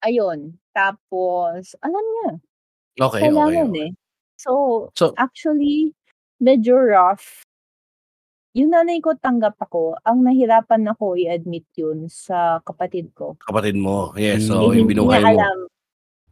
[0.00, 0.56] ayun.
[0.72, 2.30] Tapos, alam niya,
[2.96, 3.20] Okay, okay.
[3.28, 3.84] kailangan okay.
[3.86, 3.90] eh.
[4.40, 4.50] So,
[4.96, 5.92] So, actually,
[6.40, 7.44] medyo rough
[8.52, 13.32] Yung nanay ko tanggap ako, ang nahirapan ako i-admit yun sa kapatid ko.
[13.40, 14.12] Kapatid mo.
[14.12, 14.48] Yes, Hmm.
[14.52, 15.40] so Eh, yung hindi binuhay niya mo.
[15.40, 15.58] alam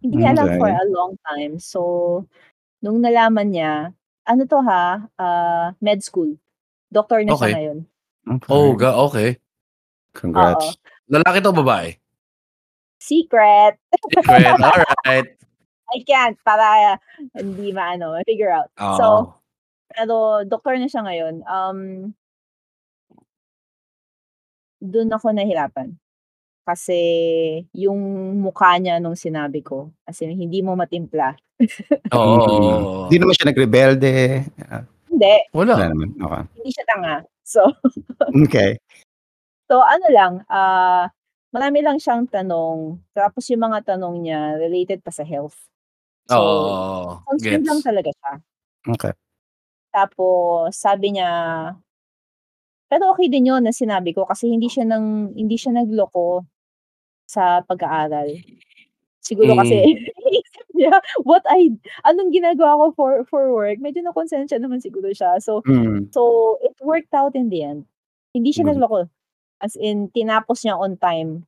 [0.04, 0.76] hindi niya alam for Okey.
[0.80, 1.52] a long time.
[1.60, 1.80] So,
[2.84, 3.74] nung nalaman niya
[4.28, 6.36] ano 'to ha, ah, med school.
[6.92, 7.78] Doktor na siya ngayon.
[8.48, 8.80] Oh, Okey.
[8.80, 8.90] ga.
[10.14, 10.66] Congrats.
[10.76, 11.10] Oo.
[11.10, 11.96] Lalaki 'to o babae?
[13.00, 13.80] Secret.
[14.12, 15.28] Secret, alright.
[15.90, 17.00] I can't para
[17.34, 18.68] hindi maano, ma-figure out.
[19.00, 19.39] So, Oo.
[19.92, 21.36] Pero doktor na siya ngayon.
[21.46, 21.78] Um
[24.80, 25.92] dun ako nahirapan.
[26.64, 26.96] Kasi
[27.76, 28.00] yung
[28.40, 31.36] mukha niya nung sinabi ko, as in hindi mo matimpla.
[32.12, 32.82] Oo, Mm.
[32.82, 33.08] oo.
[33.10, 34.10] Di naman siya nagrebelde?
[34.66, 35.34] Ah, Hindi,
[35.74, 35.86] wala Wala.
[35.90, 36.44] naman, okey.
[36.56, 37.14] hindi siya tanga.
[37.46, 37.62] So,
[38.34, 38.78] Okey.
[39.70, 41.08] so ano lang, ah,
[41.54, 45.56] marami lang siyang tanong, tapos yung mga tanong niya related pa sa health.
[46.28, 47.84] So, Oo, concerned lang gets.
[47.84, 48.32] talaga siya.
[48.88, 49.12] Okey.
[49.94, 51.30] Tapos sabi niya
[52.90, 56.42] pero okey din yun na sinabi ko kasi hindi siya ng hindi siya nagloko
[57.28, 58.34] sa pag-aaral.
[59.22, 59.86] Siguro kasi Mm.
[60.22, 60.94] iniisip niya
[61.26, 61.70] what I
[62.08, 65.38] anong ginagawa ko for for work, medyo nakonsensya naman siguro siya.
[65.42, 66.10] So Mm.
[66.14, 67.86] so it worked out in the end.
[68.34, 68.76] Hindi siya Good.
[68.76, 69.08] nagloko.
[69.62, 71.46] As in tinapos niya on time.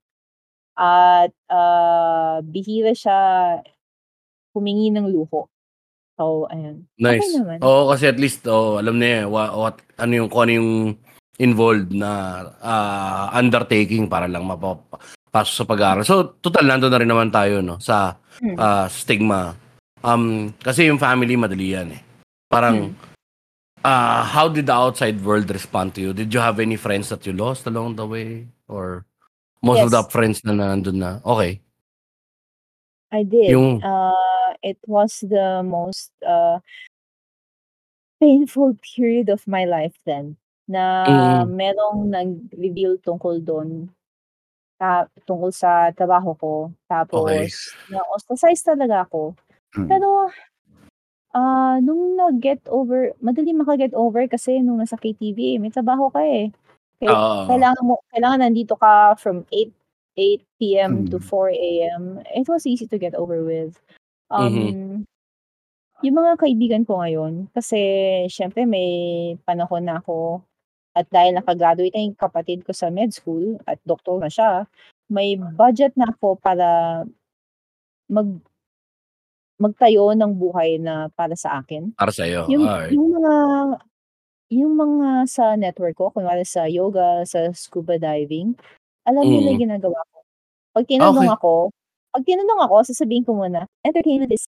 [0.78, 3.18] At, ah, bihira siya
[4.56, 5.48] humingi ng luho.
[6.22, 7.34] So ayun, Nice.
[7.34, 7.58] naman.
[7.66, 10.70] Oo, kasi at least, oo, alam niya wa what ano yung kung ano yung
[11.42, 12.10] involved na,
[12.62, 16.06] ah, undertaking para lang mapapasok sa pag-aaral.
[16.06, 18.54] So, total nandun na rin naman tayo 'no, sa, Hmm.
[18.54, 19.58] ah, stigma.
[20.06, 22.02] Um, kasi yung family madali yan, eh.
[22.46, 23.82] Parang, Hmm.
[23.82, 26.10] ah, how did the outside world respond to you?
[26.14, 28.46] Did you have any friends that you lost along the way?
[28.70, 29.02] Or
[29.58, 30.12] most of the Yes.
[30.14, 31.58] friends na nandun na okey?
[33.10, 33.50] I did.
[33.50, 34.21] Yung Uh,
[34.62, 36.60] it was the most, uh
[38.20, 40.36] painful period of my life then,
[40.68, 41.48] na Mm.
[41.48, 43.90] merong nag-reveal tungkol dun.
[44.82, 46.52] Ah, tungkol sa trabaho ko.
[46.90, 49.34] Tapos na-ostracize talaga ako.
[49.76, 49.88] Mm.
[49.90, 50.30] Pero,
[51.36, 56.22] ah, nung nag-get over madali maka-get over kasi nung nasa KTV, eh, may trabaho ka,
[56.24, 56.50] eh.
[57.02, 57.48] Kaya Oo.
[57.48, 59.72] kailangan mo kailangan nandito ka from 8
[60.18, 61.22] 8 PM to Mm.
[61.22, 62.20] 4 AM.
[62.36, 63.78] It was easy to get over with.
[64.36, 64.72] Mhm.
[64.72, 65.04] Um,
[66.04, 67.78] yung mga kaibigan ko ngayon, kasi
[68.32, 68.88] siyempre may
[69.46, 70.42] panahon na ako
[70.96, 74.66] at dahil naka-graduate na yung kapatid ko sa med school at doktor na siya,
[75.12, 77.02] may budget na ako para
[78.10, 78.28] mag
[79.60, 81.92] magtayo ng buhay na para sa akin.
[81.98, 82.92] Para sa'yo, Yung alright.
[82.92, 83.34] yung mga
[84.52, 88.54] yung mga sa network ko, kunwari sa yoga, sa scuba diving,
[89.08, 89.56] alam nila Mm.
[89.56, 90.18] yung ginagawa ko.
[90.76, 91.32] 'Pag tinanong Okey.
[91.32, 91.72] ako
[92.12, 94.44] 'pag tinanong ako sasabihin ko muna, entertainment is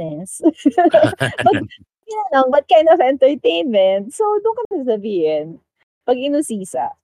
[0.00, 0.40] business.
[1.44, 1.56] 'Pag
[2.08, 4.12] tinanong, what kind of entertainment?
[4.16, 5.60] So, ko na sasabihin,
[6.08, 6.96] 'pag inusisa.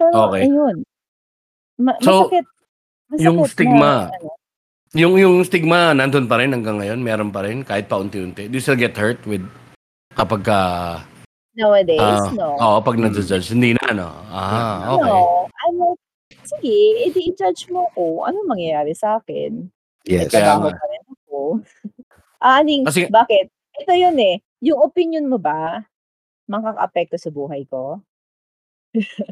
[0.00, 0.48] Pero Okey.
[0.48, 0.76] ayun,
[1.80, 2.46] ma So, masakit
[3.18, 4.30] yung masakit stigma na ano
[4.96, 8.48] yung yung stigma nandun pa rin hanggang ngayon, meron pa rin kahit paunti-unti?
[8.48, 9.42] Do you still get hurt with
[10.16, 11.02] kapagka,
[11.56, 12.48] nowadays, ah, no.
[12.60, 13.04] oo, 'pag Mm.
[13.08, 14.08] naju-judge, hindi na ano?
[14.32, 15.22] Ah, okey.
[15.22, 15.76] No, I'm
[16.58, 19.68] sige, eh, di i-judge mo ko, anong mangyayari sa'kin?
[20.04, 20.34] May Yes.
[20.34, 20.74] Kaya nga.
[20.74, 21.38] pa rin ako.
[22.42, 23.48] Ah, aning Kasi bakit?
[23.78, 25.86] Ito yun, eh, yung opinyon mo ba
[26.50, 28.02] makakaapekto sa buhay ko?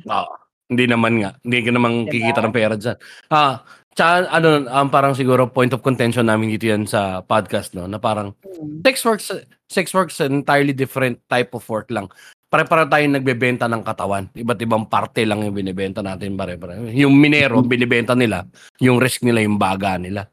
[0.06, 0.32] Oo,
[0.70, 1.34] hindi naman nga.
[1.42, 2.96] Hindi ka naman 'Di kikita ng pera diyan.
[3.28, 3.60] Ah,
[3.92, 7.98] tsaka ano, um, parang siguro point of contention namin dito 'yan sa podcast 'no, na
[7.98, 8.80] parang Mm.
[8.86, 9.26] sex works
[9.66, 12.06] sex works an entirely different type of work lang.
[12.51, 14.26] Pare-pareho tayong nagbebenta ng katawan.
[14.34, 16.90] Iba't ibang parte lang yung binebenta natin pare-pareho.
[16.90, 18.42] Yung minero binebenta nila,
[18.82, 20.26] yung risk nila, yung baga nila.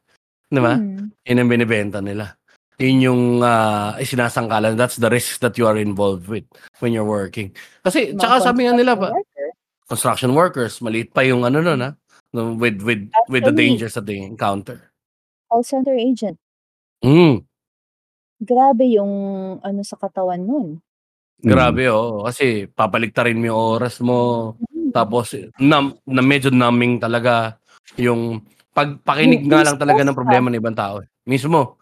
[0.49, 0.81] 'Di ba?
[0.81, 1.13] Mm.
[1.13, 2.33] Yun ang binebenta nila.
[2.77, 4.77] Yun yung, ah, isinasangkalan.
[4.77, 6.45] That's the risk that you are involved with
[6.77, 7.53] when you're working.
[7.81, 11.81] Kasi Mga tsaka sabi nga nila construction pa construction workers, maliit pa yung ano nun,
[11.81, 11.93] ah,
[12.33, 14.93] no, with with with the dangers that they encounter.
[15.47, 16.37] call center agent.
[17.01, 17.45] Hmm.
[18.37, 19.13] Grabe yung
[19.63, 20.83] ano sa katawan nun.
[21.45, 21.49] Mm.
[21.53, 22.25] Grabe, oo.
[22.25, 24.17] Kasi papaligtarin mo yung oras mo,
[24.73, 24.89] Mm.
[24.89, 27.61] tapos nam na medyo numbing talaga
[27.97, 28.41] yung
[29.19, 30.17] Yung pagpakinig nga lang talaga ng ka.
[30.17, 31.07] problema ng ibang tao, eh.
[31.29, 31.77] Mismo.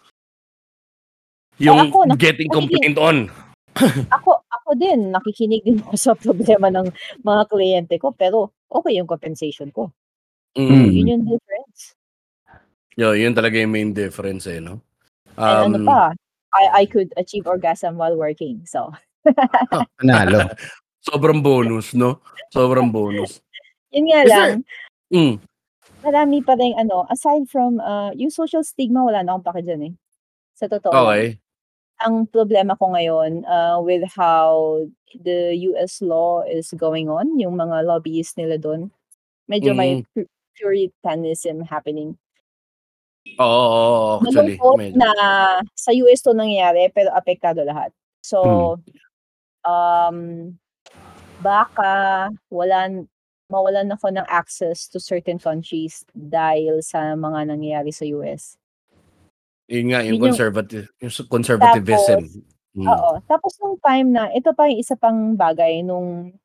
[1.63, 3.31] Eh, Yung ako getting nakiki complaint on.
[4.15, 6.87] ako ako din nakikinig din ako sa problema ng
[7.25, 9.91] mga kliyente ko, pero okey yung compensation ko.
[10.55, 10.95] Mm.
[10.95, 11.11] Yun Mm.
[11.11, 11.95] yung difference.
[12.97, 14.79] Yo, yun talaga yung main difference, eh, 'no?
[15.47, 16.09] And ano Um pa,
[16.53, 18.89] I I could achieve orgasm while working, so
[19.99, 20.39] Panalo.
[21.07, 22.21] Sobrang bonus, 'no?
[22.49, 23.41] Sobrang bonus.
[23.93, 24.61] Yun nga Is lang there
[25.13, 25.35] hmm.
[26.05, 29.81] marami pa ring ano, aside from, ah, yung social stigma wala na akong paki diyan,
[29.89, 29.93] eh.
[30.57, 31.05] Sa totoo lang.
[31.09, 31.25] Okey.
[32.03, 34.83] ang problema ko ngayon, uh, with how
[35.23, 38.91] the US law is going on, yung mga lobbyists nila dun,
[39.47, 40.05] medyo may Mm.
[40.11, 40.21] pu
[40.59, 42.15] puritanism happening.
[43.39, 44.99] Oo, oo, actually, Malungkot medyo.
[44.99, 45.09] na
[45.75, 47.91] sa US 'to nangyayari pero apektado lahat.
[48.23, 48.75] So,
[49.67, 50.53] um,
[51.41, 53.09] baka walan
[53.51, 58.57] mawalan ako ng access to certain countries dahil sa mga nangyayari sa US.
[59.69, 62.19] Yun nga, yung Yun yung conservative yung conservatism.
[62.21, 62.41] Tapos
[62.75, 62.91] Mm.
[62.91, 66.35] oo, tapos nung time na ito pa yung isa pang bagay nung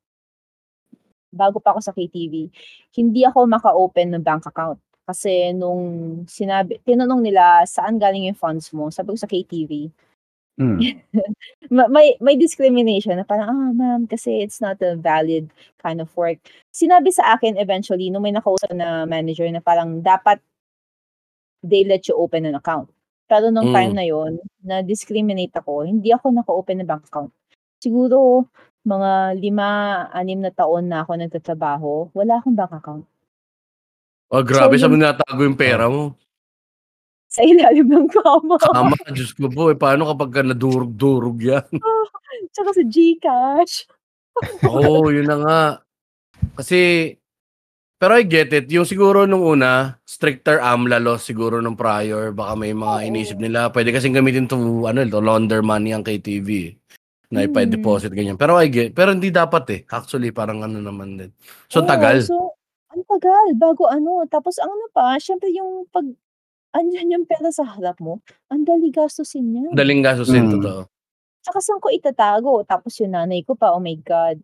[1.31, 2.47] bago pa ako sa KTV,
[2.95, 4.79] hindi ako maka-open ng bank account.
[5.07, 5.83] Kasi nung
[6.27, 9.91] sinabi tinanong nila, "Saan galing yung funds mo?" Sabi ko, "Sa KTV."
[11.71, 15.47] Ma may may discrimination na parang, "Ah, ma'am, kasi it's not a valid
[15.79, 16.37] kind of work."
[16.75, 20.41] Sinabi sa akin eventually nung may nakausap na manager na parang dapat
[21.63, 22.89] they let you open an account.
[23.29, 23.99] Pero nung time Hmm.
[24.01, 24.31] na yun,
[24.65, 27.31] na-discriminate ako, hindi ako naka-open ng bank account.
[27.79, 28.49] Siguro
[28.83, 29.69] mga 5,
[30.11, 33.05] 6 na taon na ako nagtatrabaho, wala akong bank account.
[34.31, 36.15] Oh, So grabe saan mo yung tinatago yung pera mo?
[37.31, 38.59] Sa ilalim ng kama.
[38.59, 41.63] Tama, Diyos ko po, eh, paano kapagka nadurog-durog yan?
[42.53, 43.87] Tsaka sa GCash.
[44.67, 45.59] Oo, yun na nga.
[46.59, 47.13] Kasi
[48.01, 52.57] pero I get it, yung siguro nung una, stricter AMLA laws siguro nung prior, baka
[52.57, 53.45] may mga inisip Oo.
[53.45, 56.75] nila, pwede kasing gamitin to ano, to launder money ang KTV,
[57.31, 57.53] na Mm.
[57.53, 58.35] ipa-deposit ganyan.
[58.41, 59.81] Pero I get pero hindi dapat eh.
[59.89, 61.31] Actually, parang ano naman din.
[61.71, 62.25] So, Oo, tagal.
[62.25, 62.57] so
[62.91, 66.05] ang tagal bago ano, tapos ang ano pa, siyempre yung 'pag
[66.73, 68.19] andiyan yung pera sa harap mo,
[68.51, 69.73] ang dali gastusin niyan.
[69.75, 70.53] Daling gastusin, Hmm.
[70.59, 70.81] totoo.
[71.41, 72.53] Tsaka saan ko itatago?
[72.67, 74.37] Tapos yung nanay ko pa, oh my God.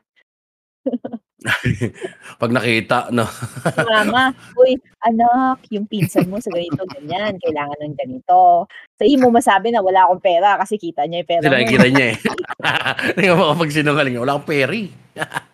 [2.41, 3.29] 'Pag nakita 'no.
[3.77, 4.73] Mama, "Uy,
[5.05, 8.65] anak, yung pinsan mo sa ganito, ganyan, kailangan ng ganito."
[8.97, 11.55] Sabihin mo masabi na wala akong pera kasi kita niya yung pera Kasi mo.
[11.55, 12.17] nakikita niya eh.
[13.21, 14.89] Tingnan mo kapag sinungaling, wala akong peri.
[14.89, 15.21] Hindi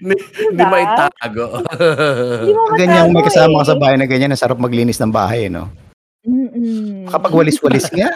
[0.00, 0.22] hindi
[0.52, 0.68] 'Di ba?
[0.68, 1.44] maitago.
[2.40, 5.12] Hindi mo Pag ganyan may kasama ka sa bahay na ganyan, ang sarap maglinis ng
[5.12, 5.68] bahay, no?
[6.26, 7.06] Mm.
[7.06, 8.10] Kapag walis-walis nga.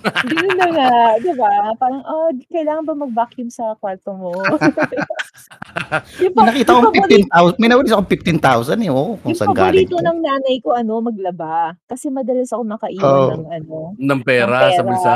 [0.00, 1.50] Gano'n na nga, 'di ba?
[1.76, 4.30] Parang, "Oh, kailangan ba mag-vacuum sa kwarto mo?"
[6.22, 9.38] Yung pa nakita yung akong paborito 15,000 may nawalis akong 15,000 eh, oo, kung yung
[9.38, 10.06] saan galing paborito yun.
[10.06, 11.74] ng nanay ko ano, maglaba.
[11.86, 13.28] Kasi madalas ako makaiwan Oo.
[13.34, 14.86] ng ano, Ng ng pera sa pera.
[14.86, 15.14] bulsa.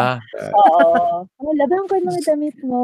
[0.52, 0.82] Oo.
[1.26, 2.82] "Oh, labahan ko yung mga damit mo."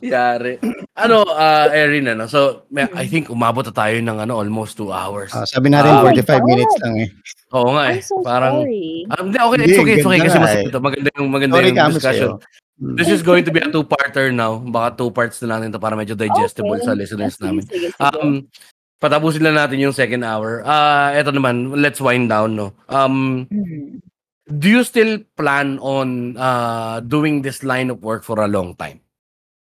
[0.00, 0.62] Yari.
[0.94, 3.10] Ano, ah, Erin ano, so may I Mm.
[3.10, 5.34] think umabot na tayo ng ano, almost 2 hours.
[5.34, 6.82] Ah, sabi natin Oh Um, my 45 minutes God!
[6.86, 7.08] lang eh.
[7.50, 7.98] oo nga eh.
[7.98, 8.86] I'm so Parang sorry.
[9.10, 10.64] ah, hindi okay, it's okay, it's okay kasi mas eh.
[10.70, 12.30] ito maganda yung maganda Sorry yung discussion.
[12.38, 12.78] sa'yo.
[12.80, 12.96] Hmm.
[12.96, 14.56] This is going to be a two-parter now.
[14.56, 16.86] Baka two parts na natin 'to para medyo digestible Okay.
[16.86, 17.62] sa Ah, listeners sige, namin.
[17.68, 18.00] sige, sige.
[18.00, 18.48] Um,
[18.96, 20.64] patapusin lang natin yung second hour.
[20.64, 22.72] Ah, eto naman, let's wind down 'no.
[22.88, 24.00] Um, Mm.
[24.48, 29.04] do you still plan on uh doing this line of work for a long time?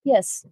[0.04, 0.46] Yes.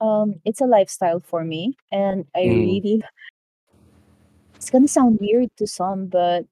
[0.00, 2.60] Um, it's a lifestyle for me and I Mm.
[2.60, 3.02] really
[4.56, 6.46] it's gonna sound weird to some, but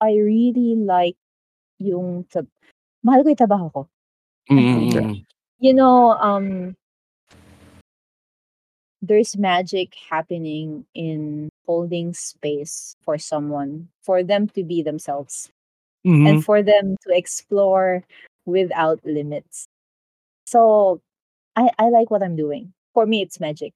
[0.00, 1.16] I really like
[1.78, 2.46] yung trab
[3.04, 3.82] mahal ko yung trabaho ko.
[4.50, 5.24] Mm, mm, mm.
[5.64, 6.74] you know, um
[9.02, 15.50] there's magic happening in holding space for someone, for them to be themselves,
[16.04, 16.44] and Mhm.
[16.44, 18.02] for them to explore
[18.46, 19.66] without limits.
[20.46, 21.00] So,
[21.54, 22.74] I I like what I'm doing.
[22.92, 23.74] For me, it's magic.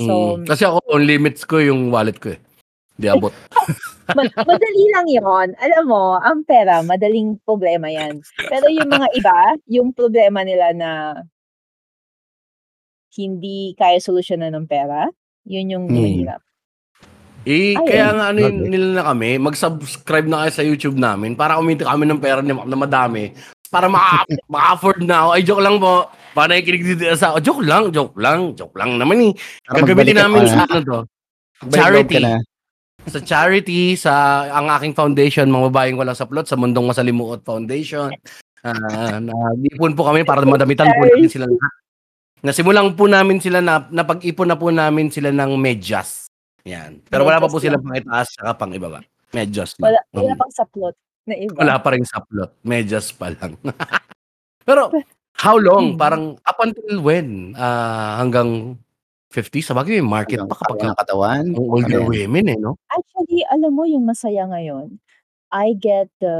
[0.00, 0.48] So Mm.
[0.48, 2.40] Kasi ako on limits ko yung wallet ko eh.
[2.96, 3.32] Di abot.
[4.12, 5.48] Ma madali lang 'yon.
[5.56, 8.20] Alam mo, ang pera madaling problema 'yan.
[8.48, 9.38] Pero yung mga iba,
[9.68, 10.90] yung problema nila na
[13.12, 15.04] hindi kaya solusyonan ng pera,
[15.44, 16.40] yun yung mahirap.
[17.42, 17.84] Eh, Ayun.
[17.84, 21.90] kaya nga ano yun, nila na kami, mag-subscribe na kayo sa YouTube namin para kumita
[21.90, 23.34] kami ng pera na, na madami.
[23.68, 25.30] Para maka- maka-afford na ako.
[25.34, 26.06] Ay, joke lang po.
[26.32, 29.32] Para nakikinig dito sa Joke lang, joke lang, joke lang naman eh.
[29.68, 30.98] Gagamitin namin sa ano to.
[31.68, 32.24] Charity.
[33.02, 34.12] Sa charity, sa
[34.48, 38.14] ang aking foundation, mga babaeng walang saplot, sa Mundong Masalimuot Foundation.
[38.62, 41.72] Ah, na ipon po kami para madamitan po namin sila lahat.
[42.42, 46.30] Nasimulan po namin sila na napag-ipon na po namin sila ng medyas.
[46.62, 47.02] Yan.
[47.06, 49.02] Pero wala pa po sila pang itaas at pang ibaba.
[49.34, 49.90] Medyas lang.
[49.90, 50.38] Wala wala Mm.
[50.38, 50.94] pang saplot
[51.26, 51.54] na iba.
[51.58, 52.50] Wala pa ring saplot.
[52.62, 53.58] Medyas pa lang.
[54.68, 54.94] Pero
[55.34, 55.94] how long?
[55.94, 55.98] Mm.
[55.98, 57.54] Parang up until when?
[57.58, 58.78] Ah, hanggang
[59.32, 59.64] 50?
[59.64, 61.44] Sa bagay, may market Hanggang pa kapag katawan ng katawan.
[61.56, 62.08] ang older yan?
[62.08, 62.76] women eh, no?
[62.92, 65.00] Actually, alam mo yung masaya ngayon,
[65.52, 66.36] I get the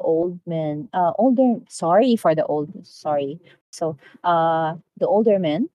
[0.00, 3.36] old men, uh, older sorry for the old sorry.
[3.72, 5.68] So, uh, the older men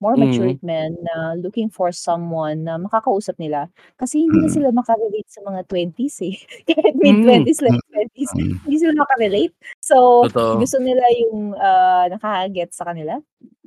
[0.00, 3.68] more matured men na looking for someone na makakausap nila.
[3.96, 4.56] Kasi hindi na Mm.
[4.56, 6.36] sila maka-relate sa mga 20s, eh.
[6.68, 7.02] Kahit Mm.
[7.02, 7.92] mid-20s, late Mm.
[7.94, 8.54] 20s, Mm.
[8.66, 9.54] hindi sila maka-relate.
[9.80, 9.96] So,
[10.28, 10.60] Totoo.
[10.60, 13.16] gusto nila yung, ah, nakaka-get sa kanila.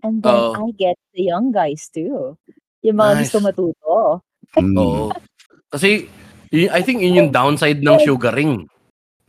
[0.06, 0.70] And then Oo.
[0.70, 2.38] I get the young guys too.
[2.86, 3.48] Yung mga gusto Nice.
[3.52, 4.22] matuto.
[4.56, 4.78] Mm.
[4.78, 5.08] Oo.
[5.74, 6.08] Kasi,
[6.54, 8.66] I think yun yung downside ng sugaring.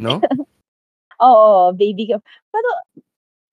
[0.00, 0.20] No?
[1.24, 2.18] Oo, baby ka
[2.52, 2.68] pero,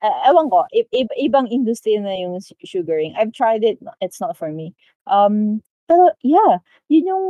[0.07, 3.13] ah, ewan ko, i ib ibang industry na yung su sugaring.
[3.19, 4.73] I've tried it, it's not for me.
[5.07, 7.25] Um, pero yeah, yun yung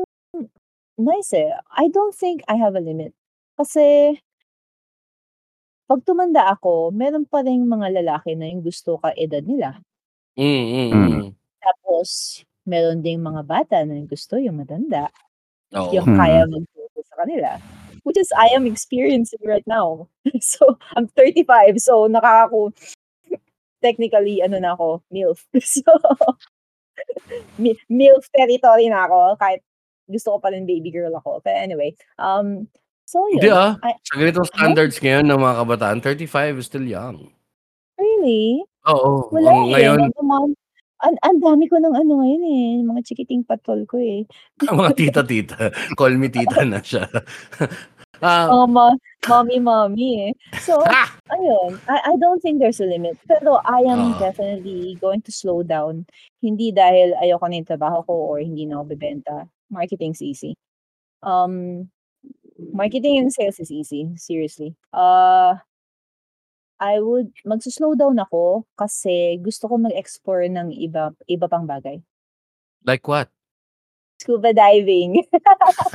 [0.97, 1.53] nice, eh.
[1.73, 3.13] I don't think I have a limit.
[3.57, 4.17] Kasi
[5.87, 9.79] 'pag tumanda ako, meron pa ring mga lalaki na yung gusto ka-edad nila.
[10.35, 11.07] Mm, mm, Mm.
[11.07, 11.27] mm.
[11.63, 12.09] Tapos
[12.67, 15.07] meron ding mga bata na yung gusto yung matanda,
[15.71, 15.95] Oo.
[15.95, 17.55] yung kaya magturo sa kanila.
[18.07, 20.07] Which is I am experiencing right now.
[20.39, 22.71] So, I'm 35, so nakakaku
[23.81, 25.43] technically ano na ako, MILF.
[25.61, 25.91] So,
[27.61, 29.61] mi MILF territory na ako kahit
[30.09, 31.43] gusto ko pa rin baby girl ako.
[31.43, 32.65] But anyway, um,
[33.05, 33.59] so Hindi yun.
[33.59, 33.71] ah.
[33.85, 37.29] I Sa ganitong standards ngayon ng mga kabataan, 35 is still young.
[37.99, 38.63] Really?
[38.87, 39.29] Oo.
[39.29, 39.71] Wala, Ang eh.
[39.77, 40.55] ngayon, Nagmamam
[40.97, 44.25] ang ang dami ko ng ano ngayon, eh, mga chikiting patol ko, eh.
[44.65, 45.69] mga tita-tita.
[45.93, 47.05] Call me tita na siya.
[48.21, 48.85] Ah, Mga ma
[49.29, 50.33] mommy, mommy.
[50.63, 51.09] So, ah!
[51.29, 53.17] ayun, I I don't think there's a limit.
[53.27, 54.19] Pero I am Ah.
[54.19, 56.05] definitely going to slow down.
[56.41, 59.45] Hindi dahil ayoko na yung trabaho ko or hindi na ako bebenta.
[59.69, 60.55] Marketing's easy.
[61.21, 61.87] Um,
[62.73, 64.73] marketing and sales is easy, seriously.
[64.93, 65.59] Uh,
[66.79, 72.01] I would magso-slow down ako kasi gusto ko mag-explore ng iba iba pang bagay.
[72.85, 73.33] Like what?
[74.27, 75.23] Scuba diving.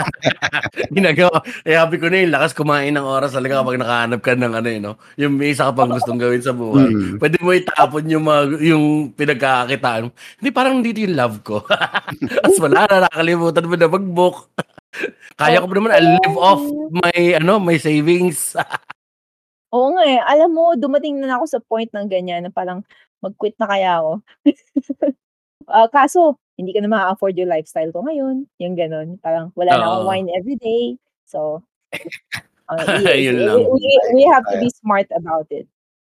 [0.97, 1.45] Ginagawa.
[1.69, 4.69] Eh, happy ko na yung lakas kumain ng oras talaga kapag nakahanap ka ng ano
[4.73, 4.97] eh, no?
[5.21, 6.89] Yung may isa ka pang gustong gawin sa buhay.
[6.89, 7.21] Mm.
[7.21, 10.09] Pwede mo itapon yung, mga, yung pinagkakakitaan.
[10.41, 11.61] Hindi, parang dito yung love ko.
[12.49, 14.37] As wala na, nakakalimutan mo na mag-book.
[15.37, 18.57] Kaya ko pa naman, I'll live off my, ano, my savings.
[19.77, 20.25] Oo nga eh.
[20.25, 22.81] Alam mo, dumating na ako sa point ng ganyan na parang
[23.21, 24.25] mag-quit na kaya ako.
[25.71, 28.45] Ah, kaso, hindi ka na maa-afford yung lifestyle ko ngayon.
[28.61, 29.19] Yung gano'n.
[29.25, 30.11] Parang wala na akong Oo.
[30.11, 30.83] wine everyday.
[31.25, 31.65] So,
[32.69, 33.59] uh, Yun we, lang.
[33.73, 35.67] we, we have to be smart about it.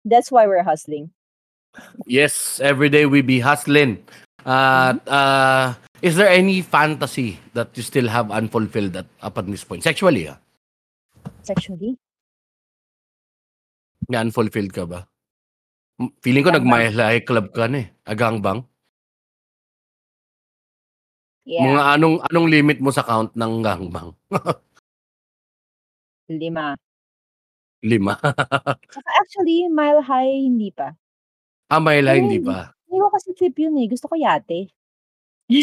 [0.06, 1.10] That's why we're hustling.
[2.06, 4.02] Yes, every day we be hustling.
[4.46, 9.64] Uh, uh, is there any fantasy that you still have unfulfilled at up at this
[9.64, 9.82] point?
[9.82, 10.38] Sexually, ah.
[11.42, 11.98] Sexually.
[14.08, 15.04] Nga unfulfilled ka ba?
[16.00, 17.86] M- Feeling ko nag-my club ka na eh.
[18.06, 18.64] Agangbang.
[21.48, 21.64] Yeah.
[21.64, 24.12] Mga anong anong limit mo sa count ng gangbang?
[26.28, 26.76] Lima.
[27.80, 28.20] Lima.
[29.24, 30.92] Actually, mile high, hindi pa.
[31.72, 32.76] ah, may Pero hindi hindi, pa.
[32.84, 33.88] hindi ko kasi trip yun eh.
[33.88, 34.68] Gusto ko yate.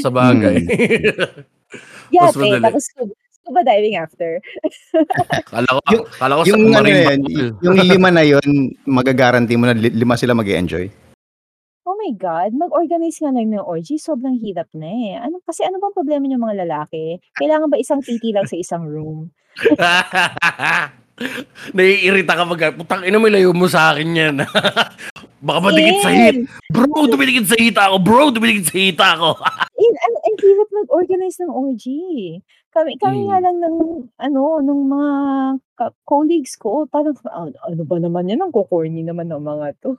[0.02, 0.66] Sa bagay.
[2.16, 4.42] Yate, tapos scuba, diving after.
[5.46, 7.50] kala ko, Yung- kala ko Yung ano submarine yan, battle.
[7.62, 8.50] yung lima na yun,
[8.86, 10.90] magagaranti mo na li- lima sila mag enjoy
[11.86, 15.22] Oh my God, mag-organize nga lang ng orgy, sobrang hirap na eh.
[15.22, 17.22] Ano, kasi ano bang problema ng mga lalaki?
[17.38, 19.30] Kailangan ba isang titi lang sa isang room?
[21.78, 24.36] Naiirita ka pag, putang ina mo, layo mo sa akin yan.
[25.46, 26.50] Baka madikit sa hit.
[26.74, 27.98] Bro, dumidikit sa hita ako.
[28.02, 29.30] Bro, dumidikit sa hita ako.
[29.86, 32.42] and, and, and hirap mag-organize ng orgy.
[32.74, 33.46] Kami, kami nga Hmm.
[33.46, 33.76] lang ng,
[34.20, 35.12] ano, ng mga
[35.78, 38.42] ka- colleagues ko, parang, "Ah, ano ba naman yan?
[38.42, 39.96] Ang kukorny naman ng mga to.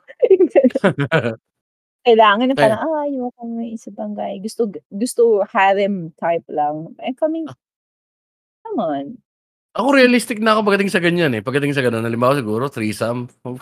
[2.07, 4.39] Kailangan na parang, ah, ayoko may isa pang guy.
[4.39, 6.95] Gusto, gusto harem type lang.
[7.03, 7.43] Eh kami,
[8.63, 9.07] come on.
[9.77, 11.45] Ako realistic na ako pagdating sa ganyan eh.
[11.45, 13.29] Pagdating sa ganun, halimbawa siguro threesome.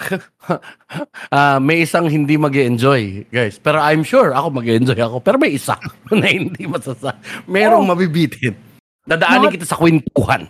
[1.35, 3.59] Ah, may isang hindi mag enjoy guys.
[3.59, 5.19] Pero I'm sure ako mag enjoy ako.
[5.19, 5.75] Pero may isa
[6.15, 7.19] na hindi masasa.
[7.49, 7.91] Merong Oh.
[7.91, 8.55] mabibitin.
[9.03, 10.47] Dadaanin Not- kita sa kwentuhan.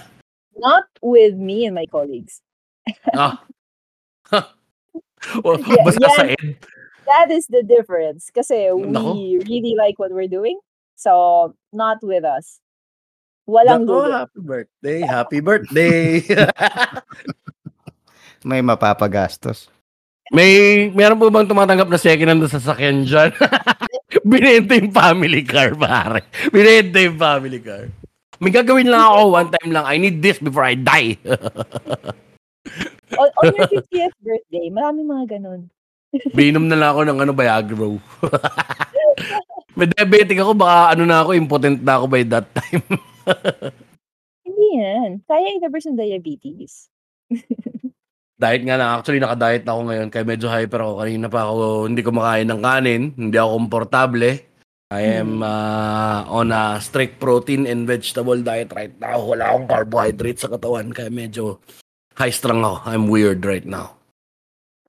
[0.62, 2.44] Not with me and my colleagues.
[3.10, 3.42] ah.
[5.42, 6.14] O, Yeah, basta yan.
[6.14, 6.56] sa ed.
[7.10, 8.30] That is the difference.
[8.30, 9.42] Kasi we Nako.
[9.50, 10.62] really like what we're doing.
[10.94, 12.62] So, not with us.
[13.50, 15.00] Walang Nako, happy birthday.
[15.02, 16.22] Happy birthday.
[18.46, 19.66] may mapapagastos.
[20.30, 23.34] May, meron po bang tumatanggap na second hand sa sasakyan dyan?
[24.30, 26.22] Binenta yung family car, pare.
[26.54, 27.90] Binenta yung family car.
[28.38, 29.84] May gagawin lang ako one time lang.
[29.84, 31.18] I need this before I die.
[33.18, 35.66] On, on your 50th birthday, maraming mga ganun.
[36.34, 37.88] Binom na lang ako ng ano, Viagra.
[39.78, 42.84] May diabetic ako, baka ano na ako, impotent na ako by that time.
[44.46, 45.10] Hindi yan.
[45.24, 46.90] Kaya i-reverse ng diabetes.
[48.40, 48.88] Diet nga lang.
[48.98, 50.08] Actually, naka-diet na ako ngayon.
[50.08, 50.92] Kaya medyo hyper ako.
[51.04, 53.02] Kanina pa ako, hindi ko makain ng kanin.
[53.12, 54.30] Hindi ako komportable.
[54.90, 59.22] I am uh, on a strict protein and vegetable diet right now.
[59.22, 60.90] Wala akong carbohydrates sa katawan.
[60.90, 61.60] Kaya medyo
[62.16, 62.80] high strung ako.
[62.88, 63.99] I'm weird right now.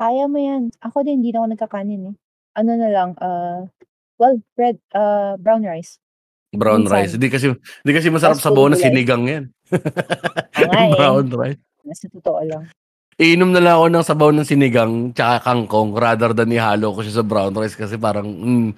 [0.02, 0.74] Kaya mo yan.
[0.82, 2.16] Ako din, hindi na ako nagkakanin eh.
[2.58, 3.70] Ano na lang, uh,
[4.18, 6.02] well, bread, uh, brown rice.
[6.52, 6.94] Brown Minsan.
[6.98, 7.12] rice.
[7.16, 8.82] Hindi kasi, hindi kasi masarap Fast sa na gulay.
[8.82, 9.44] sinigang yan.
[10.58, 10.90] Eh.
[10.92, 11.62] Brown rice.
[11.86, 12.66] Nasa totoo lang.
[13.16, 17.22] Iinom na lang ako ng sabaw ng sinigang tsaka kangkong rather than ihalo ko siya
[17.22, 18.70] sa brown rice kasi parang mm,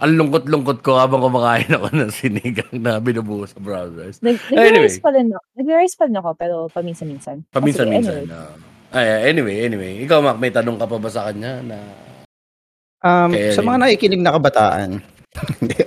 [0.00, 4.16] ang lungkot-lungkot ko habang kumakain ako ng sinigang na binubuo sa brown rice.
[4.24, 4.88] Nag, Anyway.
[4.88, 5.44] nag-rice pa rin ako.
[5.60, 7.36] Nag-rice pa rin ako, pero paminsan-minsan.
[7.36, 8.24] Ah, sige, Paminsan-minsan.
[8.24, 8.32] anyway.
[8.32, 8.69] ah.
[8.90, 10.02] Ay, anyway, anyway.
[10.02, 11.78] Ikaw, Mac, may tanong ka pa ba sa kanya na...
[13.00, 13.68] Um, Kaya sa rin.
[13.70, 14.90] mga nakikinig na kabataan,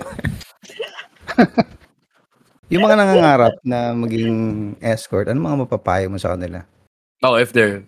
[2.72, 4.34] yung mga nangangarap na maging
[4.82, 6.66] escort, ano mga mapapayo mo sa kanila?
[7.22, 7.86] Oh, if there,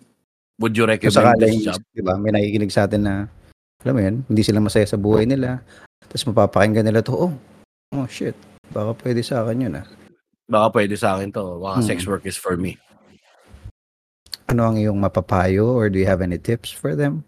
[0.61, 1.81] would you Kung recommend sakaling, this job?
[1.91, 3.15] di ba, may nakikinig sa atin na,
[3.83, 5.59] alam mo yun, hindi sila masaya sa buhay nila.
[6.07, 7.33] Tapos mapapakinggan nila to, oh,
[7.91, 8.37] oh shit,
[8.71, 9.85] baka pwede sa akin yun ah.
[10.47, 11.59] Baka pwede sa akin to.
[11.59, 11.87] Baka Hmm.
[11.91, 12.79] sex work is for me.
[14.47, 17.27] Ano ang iyong mapapayo or do you have any tips for them?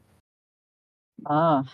[1.28, 1.68] Ah.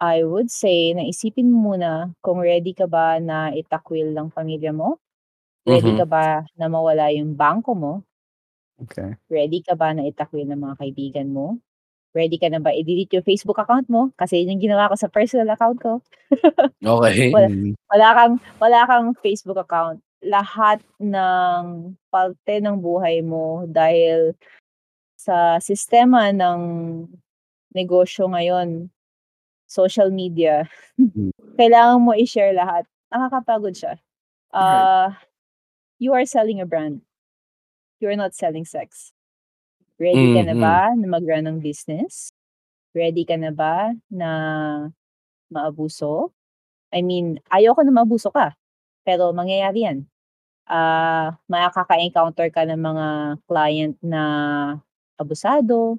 [0.00, 4.72] I would say na isipin mo muna kung ready ka ba na itakwil ng pamilya
[4.72, 4.96] mo.
[5.68, 5.98] Ready Mhm.
[6.00, 6.24] ka ba
[6.56, 7.92] na mawala yung bangko mo?
[8.80, 9.12] Okay.
[9.28, 11.60] Ready ka ba na itakwil ng mga kaibigan mo?
[12.16, 14.08] Ready ka na ba i-delete yung Facebook account mo?
[14.16, 15.92] Kasi yun yung ginawa ko sa personal account ko.
[16.80, 17.28] Okay.
[17.28, 17.48] Wala.
[17.52, 20.00] Mm, Wala kang, wala kang Facebook account.
[20.20, 24.36] Lahat ng parte ng buhay mo dahil
[25.16, 26.60] sa sistema ng
[27.72, 28.88] negosyo ngayon,
[29.70, 30.66] social media,
[31.00, 31.32] Mm.
[31.56, 32.84] kailangan mo i-share lahat.
[33.08, 33.96] Nakakapagod siya.
[34.52, 35.12] Uh,
[36.00, 37.04] You are selling a brand.
[38.00, 39.12] You are not selling sex.
[40.00, 42.32] Ready ka na ba na mag-run ng business?
[42.96, 44.30] Ready ka na ba na
[45.52, 46.32] maabuso?
[46.88, 48.56] I mean, ayoko na maabuso ka.
[49.06, 49.98] Pero mangyayari yan.
[50.68, 53.06] Ah, makaka-encounter ka ng mga
[53.50, 54.22] client na
[55.20, 55.98] abusado,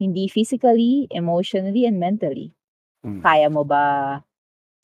[0.00, 2.52] hindi physically, emotionally, and mentally.
[3.04, 3.22] Mm.
[3.24, 4.18] Kaya mo ba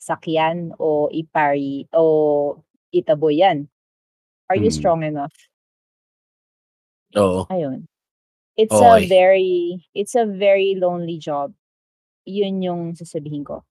[0.01, 2.57] sakyan o ipari o
[2.93, 3.67] itaboy yan?
[4.51, 4.73] Are you Mm.
[4.73, 5.33] strong enough?
[7.15, 7.49] Oo.
[7.49, 7.87] Ayun.
[8.57, 9.07] It's a Okay.
[9.07, 11.53] very, it's a very lonely job.
[12.25, 13.63] Yun yung sasabihin ko.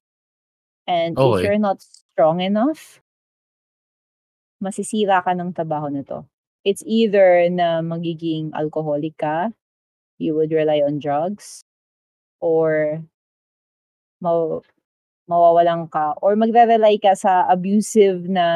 [0.87, 1.45] And if Okay.
[1.45, 3.01] you're not strong enough,
[4.63, 6.25] masisira ka ng trabaho na to.
[6.65, 9.51] It's either na magiging alcoholic ka,
[10.19, 11.63] you would rely on drugs,
[12.41, 13.03] or
[14.23, 14.61] maw
[15.31, 18.47] mawawalan ka, or magre-rely ka sa abusive na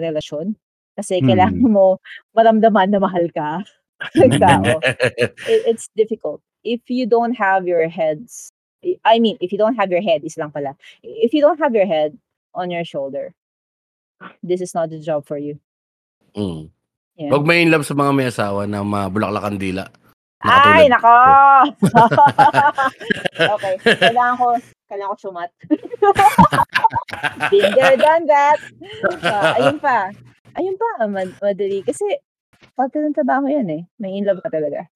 [0.00, 0.56] relasyon.
[0.96, 1.26] Kasi Hmm.
[1.28, 1.98] kailangan mo
[2.36, 3.62] maramdaman na mahal ka
[4.20, 4.84] ng tao.
[5.46, 6.40] It, it's difficult.
[6.64, 8.52] If you don't have your heads,
[9.04, 10.76] I mean, if you don't have your head, is lang pala.
[11.02, 12.16] If you don't have your head
[12.54, 13.32] on your shoulder,
[14.42, 15.58] this is not the job for you.
[16.36, 16.70] Mm.
[17.16, 17.30] Yeah.
[17.32, 19.84] Huwag may in love sa mga may asawa na mabulaklakan dila.
[20.40, 21.16] Ay, Nakatulad nako!
[23.60, 24.46] okay, kailangan ko,
[24.88, 25.50] kailangan ko sumat.
[27.52, 28.56] Been there, done that.
[29.20, 30.08] Ah, ayun pa.
[30.56, 31.84] Ayun pa, mad- madali.
[31.84, 32.04] Kasi,
[32.72, 33.82] parte ng trabaho yan eh.
[34.00, 34.88] May in love ka talaga.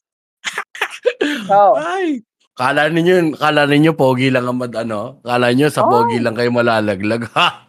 [1.45, 2.25] So, Ay!
[2.57, 5.21] Kala ninyo, kala ninyo pogi lang ang mad, ano?
[5.21, 5.93] Kala niyo sa Oh.
[5.93, 7.29] pogi lang kayo malalaglag.
[7.37, 7.49] Ha!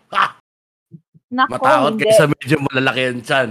[1.36, 2.04] nako, Matakot hindi.
[2.08, 3.50] kayo sa medyo malalaki ang tiyan.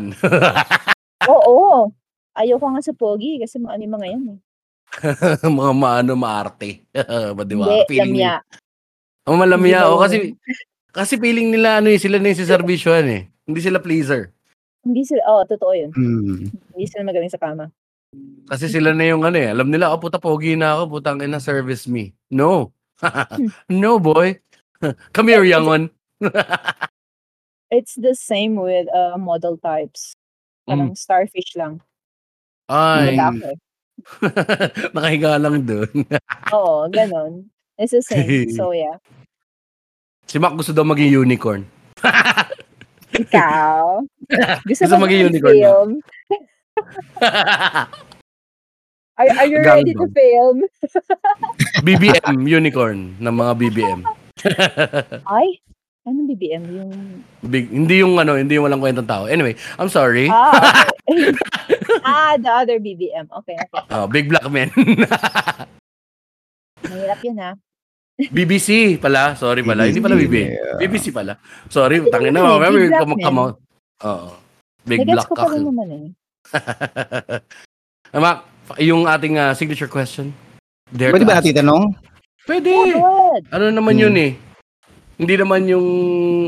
[1.35, 1.93] Oo.
[2.35, 4.39] Ayoko nga sa pogi kasi mga ano yung mga yan eh.
[5.61, 6.83] mga maano maarte.
[7.37, 7.67] ba di ba?
[7.69, 8.33] Hindi, Feeling lamya.
[8.41, 9.79] Ni- oh, malamya.
[9.85, 10.17] Hindi Oh, ba kasi
[10.95, 13.23] kasi feeling nila ano eh, sila na yung siservisyohan eh.
[13.45, 14.31] Hindi sila pleaser.
[14.85, 15.91] Hindi sila, oo, totoo yun.
[15.97, 16.53] Mm.
[16.75, 17.73] Hindi sila magaling sa kama.
[18.47, 19.49] Kasi sila na yung ano eh.
[19.51, 22.15] Alam nila, oh puta pogi na ako, putang ina service me.
[22.31, 22.71] No.
[23.67, 24.39] no boy.
[25.11, 25.85] Come here, young one.
[27.71, 30.15] It's the same with uh, model types.
[30.65, 31.81] Parang starfish lang.
[32.69, 33.17] Ay.
[34.93, 35.93] Nakahiga lang doon.
[36.57, 37.49] Oo, ganon.
[37.77, 38.51] It's the same.
[38.57, 38.97] So, yeah.
[40.25, 41.63] si Mac gusto daw maging unicorn.
[43.15, 44.03] Ikaw?
[44.67, 45.91] Gusto, Gusto maging unicorn film?
[49.15, 50.67] Are, are you ready to film?
[51.87, 54.01] BBM, unicorn ng mga BBM.
[55.31, 55.63] Ay,
[56.05, 56.63] anong BBM?
[56.69, 56.91] Yung...
[57.43, 59.25] Big, hindi yung ano, hindi yung walang kwentang tao.
[59.25, 60.29] Anyway, I'm sorry.
[60.29, 61.33] Ah, okay.
[62.09, 63.25] ah, the other BBM.
[63.43, 63.83] Okay, okay.
[63.91, 64.69] Oh, big black man.
[66.85, 67.55] Mahirap yun ah.
[68.15, 69.35] BBC pala.
[69.35, 69.89] Sorry pala.
[69.91, 70.51] Hindi pala BBM.
[70.55, 70.77] Yeah.
[70.79, 71.35] BBC pala.
[71.67, 72.47] Sorry, tangin na.
[72.47, 73.53] eh, Black come, come on.
[74.05, 74.29] Oo.
[74.85, 75.69] Big Nagets black ko pa rin cock.
[75.73, 76.05] naman eh.
[78.17, 78.31] Ama,
[78.79, 80.31] yung ating ah, signature question.
[80.87, 81.83] Dare Pwede ba natin tanong?
[82.45, 82.71] Pwede.
[82.95, 83.35] Oh.
[83.51, 84.03] Ano naman Hmm.
[84.07, 84.33] yun eh.
[85.15, 85.87] Hindi naman yung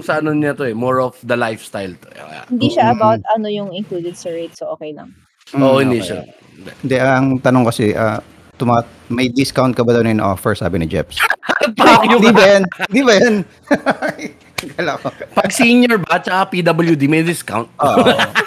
[0.02, 0.74] sa ano niya to eh.
[0.74, 2.08] More of the lifestyle to.
[2.50, 2.94] Hindi siya Mm.
[2.98, 5.14] about ano yung included sa rate, so okay lang.
[5.54, 6.08] Oo, Mm, hindi okay.
[6.10, 6.20] siya.
[6.82, 8.18] Hindi, ang tanong kasi, ah,
[8.58, 11.20] tuma- may discount ka ba daw na in-offer, sabi ni Jeps?
[12.10, 12.62] Hindi ba yan?
[12.90, 13.34] Hindi ba yan?
[15.38, 17.68] Pag senior ba tsaka PWD may discount.
[17.78, 18.02] Oo.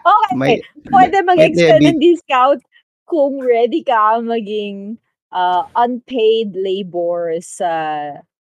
[0.00, 0.56] Okay, May,
[0.88, 2.64] pwede mag-extend ng discount
[3.04, 4.96] kung ready ka maging
[5.28, 7.68] uh, unpaid labor sa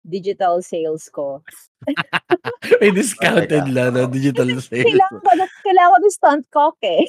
[0.07, 1.43] digital sales ko.
[2.81, 4.87] may discounted lang na digital sales.
[4.87, 5.31] Kailangan ko
[5.67, 7.05] kailangan ko ng stunt cock eh.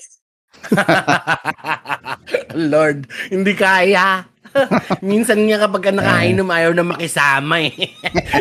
[2.74, 4.26] Lord, hindi kaya.
[5.06, 7.94] Minsan nga kapag ka nakainom, ayaw na makisama eh.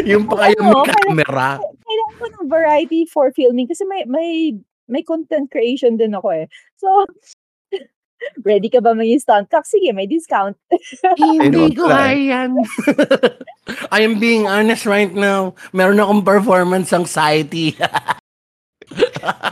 [0.09, 1.49] yung pa kayo may Oo, kaya- camera.
[1.61, 6.47] Kailangan ko ng variety for filming kasi may may may content creation din ako eh.
[6.79, 7.05] So,
[8.45, 9.67] ready ka ba maging stunt cock?
[9.67, 10.57] Sige, may discount.
[11.19, 12.51] Hindi ko kaya yan.
[13.93, 15.55] I am being honest right now.
[15.73, 17.77] Meron akong performance anxiety.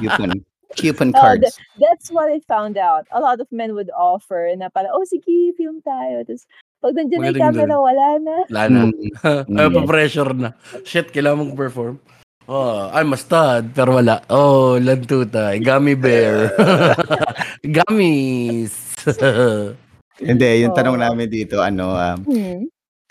[0.00, 0.44] coupon.
[0.74, 1.54] Coupon Oh, cards.
[1.78, 3.06] That's what I found out.
[3.14, 6.26] A lot of men would offer na pala, oh sige, film tayo.
[6.26, 6.46] Tapos,
[6.82, 8.36] pag nandiyan na yung camera, wala na.
[8.50, 8.80] Wala na.
[8.90, 9.56] Mm.
[9.58, 10.50] Ay, pa-pressure na.
[10.82, 11.96] Shit, kailangan mong perform.
[12.44, 14.20] Oh, I'm a stud, pero wala.
[14.28, 15.56] Oh, lantuta.
[15.64, 16.52] Gummy bear.
[17.64, 18.92] Gummies.
[20.20, 22.60] Hindi, yung tanong namin dito, ano, um, Hmm.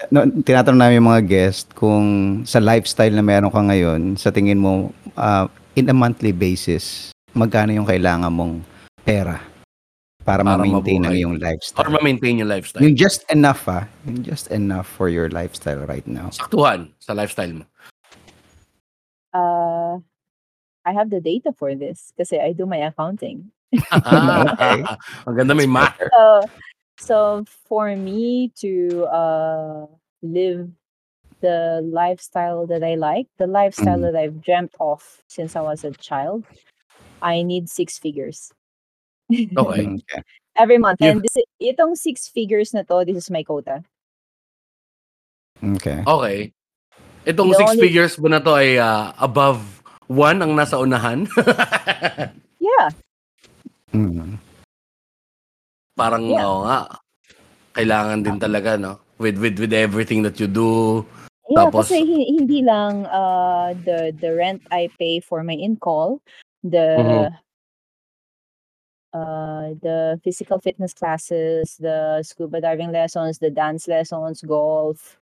[0.10, 2.06] no, tinatanong namin yung mga guest kung
[2.46, 5.46] sa lifestyle na meron ka ngayon, sa tingin mo, uh,
[5.76, 8.62] in a monthly basis, magkano yung kailangan mong
[9.04, 9.42] pera
[10.24, 11.92] para, Para ma-maintain ang iyong Or lifestyle?
[11.92, 12.84] ma-maintain yung lifestyle.
[12.84, 13.84] Yung just enough, ah.
[14.08, 16.32] Yung just enough for your lifestyle right now.
[16.32, 17.66] Saktuhan sa lifestyle mo.
[19.36, 20.00] Uh,
[20.86, 23.53] I have the data for this kasi I do my accounting.
[24.54, 24.78] Okay.
[25.26, 25.98] Maganda may math.
[25.98, 26.26] So,
[27.00, 27.18] so
[27.68, 29.86] for me to uh,
[30.22, 30.70] live
[31.42, 34.06] the lifestyle that I like, the lifestyle Mhm.
[34.12, 36.46] that I've dreamt of since I was a child,
[37.22, 38.52] I need six figures.
[39.32, 39.52] Okay.
[40.06, 40.22] Okay.
[40.56, 41.02] Every month.
[41.02, 43.82] You- And this, itong six figures na to, this is my quota.
[45.64, 46.04] Okay.
[46.06, 46.38] Okay.
[47.26, 49.64] Itong The six only- figures mo na to ay ah, above
[50.12, 51.26] one ang nasa unahan.
[52.64, 52.96] Yeah.
[53.94, 54.38] Mm.
[55.94, 56.46] Parang, Yeah.
[56.50, 56.80] oo nga.
[57.78, 58.98] Kailangan din talaga, no?
[59.22, 61.06] With, with, with everything that you do.
[61.50, 66.24] Yeah, Tapos- kasi hindi lang uh, the the rent I pay for my in-call,
[66.64, 67.28] the Mhm.
[69.14, 75.20] uh, the physical fitness classes, the scuba diving lessons, the dance lessons, golf,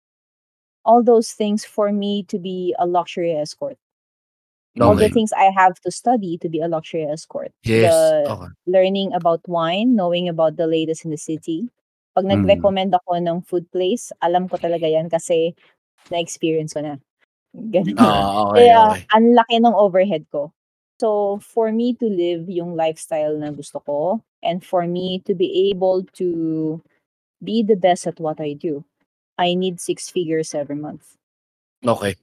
[0.83, 3.77] all those things for me to be a luxury escort.
[4.81, 7.51] All the things I have to study to be a luxury escort.
[7.63, 7.91] Yes.
[7.93, 8.51] The Okay.
[8.67, 11.69] learning about wine, knowing about the latest in the city.
[12.15, 12.43] Pag Mm.
[12.43, 15.53] nag-recommend ako ng food place, alam ko talaga yan kasi
[16.11, 16.97] na-experience ko na.
[17.55, 17.97] Ganun.
[17.97, 19.05] Ah, okay, Kaya, okay.
[19.15, 20.51] ang laki ng overhead ko.
[21.01, 25.69] So, for me to live yung lifestyle na gusto ko, and for me to be
[25.73, 26.81] able to
[27.43, 28.83] be the best at what I do,
[29.37, 31.17] I need six figures every month.
[31.85, 32.15] Okay.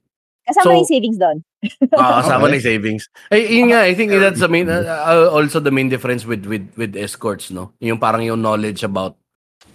[0.45, 1.39] Kasama So- na yung savings doon.
[1.97, 2.51] Ah, kasama Okay.
[2.53, 3.03] na yung savings.
[3.33, 6.45] Ay, yun nga, I think that's the main, uh, uh, also the main difference with
[6.45, 7.73] with with escorts, no?
[7.81, 9.17] Yung parang yung knowledge about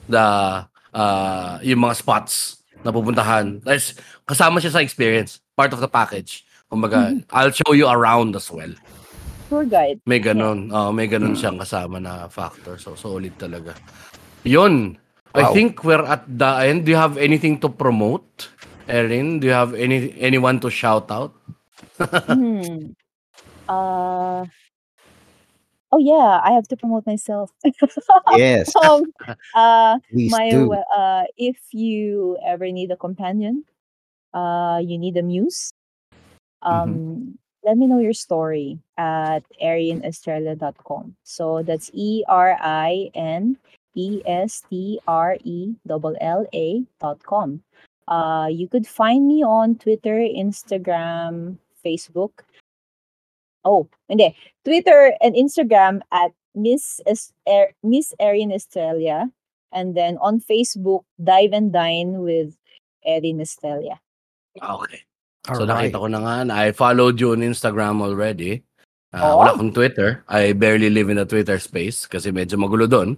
[0.06, 0.22] the
[0.94, 3.60] uh, yung mga spots na pupuntahan.
[3.60, 5.42] Tapos, kasama siya sa experience.
[5.58, 6.46] Part of the package.
[6.70, 8.70] Kumbaga, I'll show you around as well.
[9.50, 9.98] Tour guide.
[10.06, 10.70] May ganun.
[10.70, 12.78] Oh, may ganun siyang kasama na factor.
[12.78, 13.74] So, solid talaga.
[14.46, 14.94] Yun.
[15.34, 15.54] I Wow.
[15.54, 16.86] think we're at the end.
[16.86, 18.54] Do you have anything to promote?
[18.90, 21.34] Erin, do you have any anyone to shout out?
[22.00, 22.92] hmm.
[23.70, 24.46] Uh,
[25.92, 27.52] oh yeah, I have to promote myself.
[28.38, 29.04] Yes, um,
[29.56, 30.74] uh, please my do.
[30.74, 33.64] uh if you ever need a companion
[34.34, 35.74] uh you need a muse
[36.62, 43.58] um let me know your story at arianestrella.com so that's e r i n
[43.96, 47.62] e s t r e l l a dot com
[48.10, 51.56] uh you could find me on twitter instagram
[51.86, 52.42] facebook
[53.64, 54.34] oh hindi
[54.66, 59.30] twitter and instagram at miss Es- er- miss arian estrella
[59.72, 62.58] and then on Facebook, Dive and Dine with
[63.06, 64.02] Erin Estelia.
[64.58, 65.06] Okay.
[65.46, 65.94] So Alright.
[65.94, 68.66] nakita ko na nga, na I followed you on Instagram already.
[69.14, 69.38] Ah, Oh.
[69.46, 70.26] Wala akong Twitter.
[70.26, 73.14] I barely live in the Twitter space kasi medyo magulo doon.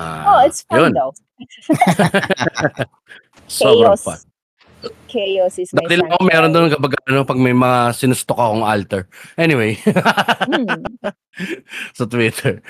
[0.00, 0.92] oh, Ah, it's fun yun.
[0.96, 1.12] though.
[3.52, 4.16] Sobrang fun.
[5.10, 8.64] Chaos is my Dati lang ako meron doon kapag ano, pag may mga sinustok akong
[8.64, 9.10] altar.
[9.36, 9.76] Anyway.
[9.84, 10.66] Hmm.
[11.98, 12.60] sa Twitter.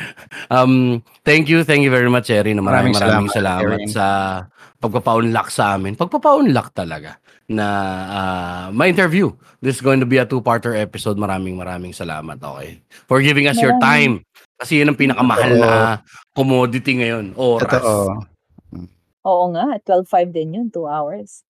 [0.51, 2.55] Um, thank you, thank you very much, Eri.
[2.55, 3.91] Na maraming Maraming maraming salamat, salamat, Erin.
[3.91, 4.07] sa
[4.81, 5.95] pagpapaunlak sa amin.
[5.95, 7.67] Pagpapaunlak talaga na
[8.09, 9.31] ah, ma-interview.
[9.59, 11.19] This is going to be a two-parter episode.
[11.19, 12.81] Maraming maraming salamat, okay?
[13.11, 14.25] For giving us your time.
[14.61, 15.65] Kasi yun ang pinakamahal Totoo.
[15.65, 15.73] na
[16.33, 17.69] commodity ngayon, oras.
[17.69, 18.25] Totoo.
[19.21, 21.45] Oo nga, 12.5 din yun, 2 hours.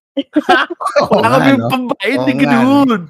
[1.11, 1.69] Wala nga, kami no?
[1.71, 2.33] pambayad ni?
[2.37, 3.01] Ganoon.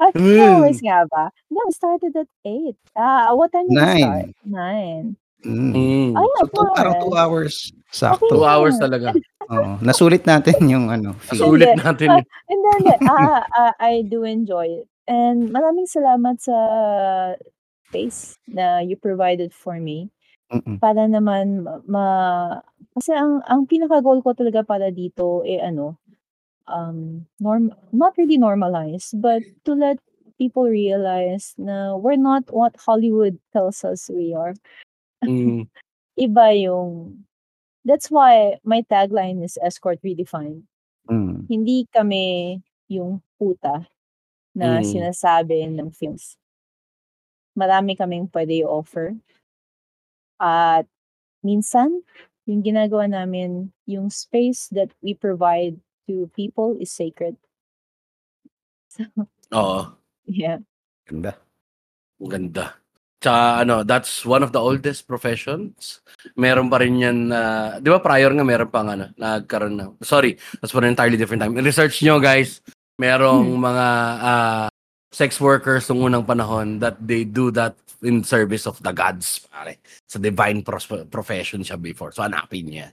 [0.00, 0.40] 2 Mm.
[0.40, 1.28] hours nga ba?
[1.52, 2.72] No, we started at 8.
[2.96, 4.00] Ah, what time did Nine.
[4.00, 4.26] start?
[4.48, 5.06] 9.
[5.44, 5.72] Mm.
[5.76, 6.10] Mm.
[6.16, 7.54] Ay, So, two, parang two hours.
[7.92, 8.28] Sakto.
[8.32, 8.48] Two Okay.
[8.48, 9.12] hours talaga.
[9.52, 9.76] Oo.
[9.84, 11.12] Nasulit natin yung ano.
[11.20, 11.36] fee.
[11.36, 11.84] Sulit Hindi.
[11.84, 12.08] natin.
[12.48, 14.86] And then, ah, ah, I do enjoy it.
[15.04, 16.56] And maraming salamat sa
[17.90, 20.08] space na you provided for me.
[20.50, 20.82] Mm-mm.
[20.82, 22.58] Para naman ma, ma-
[22.98, 25.94] kasi ang ang pinaka-goal ko talaga para dito eh ano,
[26.66, 29.98] um, norm, not really normalize, but to let
[30.38, 34.54] people realize na we're not what Hollywood tells us we are.
[35.22, 35.68] Mm.
[36.18, 37.22] Iba yung,
[37.84, 40.64] that's why my tagline is Escort Redefined.
[41.10, 41.46] Mm.
[41.48, 42.58] Hindi kami
[42.90, 43.86] yung puta
[44.56, 44.86] na Mm.
[44.86, 46.36] sinasabi ng films.
[47.56, 49.14] Marami kaming pwede i-offer.
[50.40, 50.88] At
[51.44, 52.00] minsan,
[52.48, 55.76] yung ginagawa namin, yung space that we provide
[56.08, 57.36] to people is sacred.
[58.90, 59.06] So,
[59.54, 59.80] Oo.
[60.26, 60.58] yeah.
[61.06, 61.38] Ganda.
[62.18, 62.74] Ganda.
[63.22, 66.02] Tsaka ano, that's one of the oldest professions.
[66.34, 69.92] Meron pa rin yan na, di ba prior nga meron pang ano, nagkaroon na.
[70.02, 71.54] Sorry, that's for an entirely different time.
[71.54, 72.64] Research nyo guys,
[72.98, 73.86] merong mga
[74.24, 74.66] ah,
[75.10, 79.76] sex workers nung unang panahon that they do that in service of the gods, pare.
[80.08, 82.14] Sa divine pros- profession siya before.
[82.14, 82.88] So hanapin niya.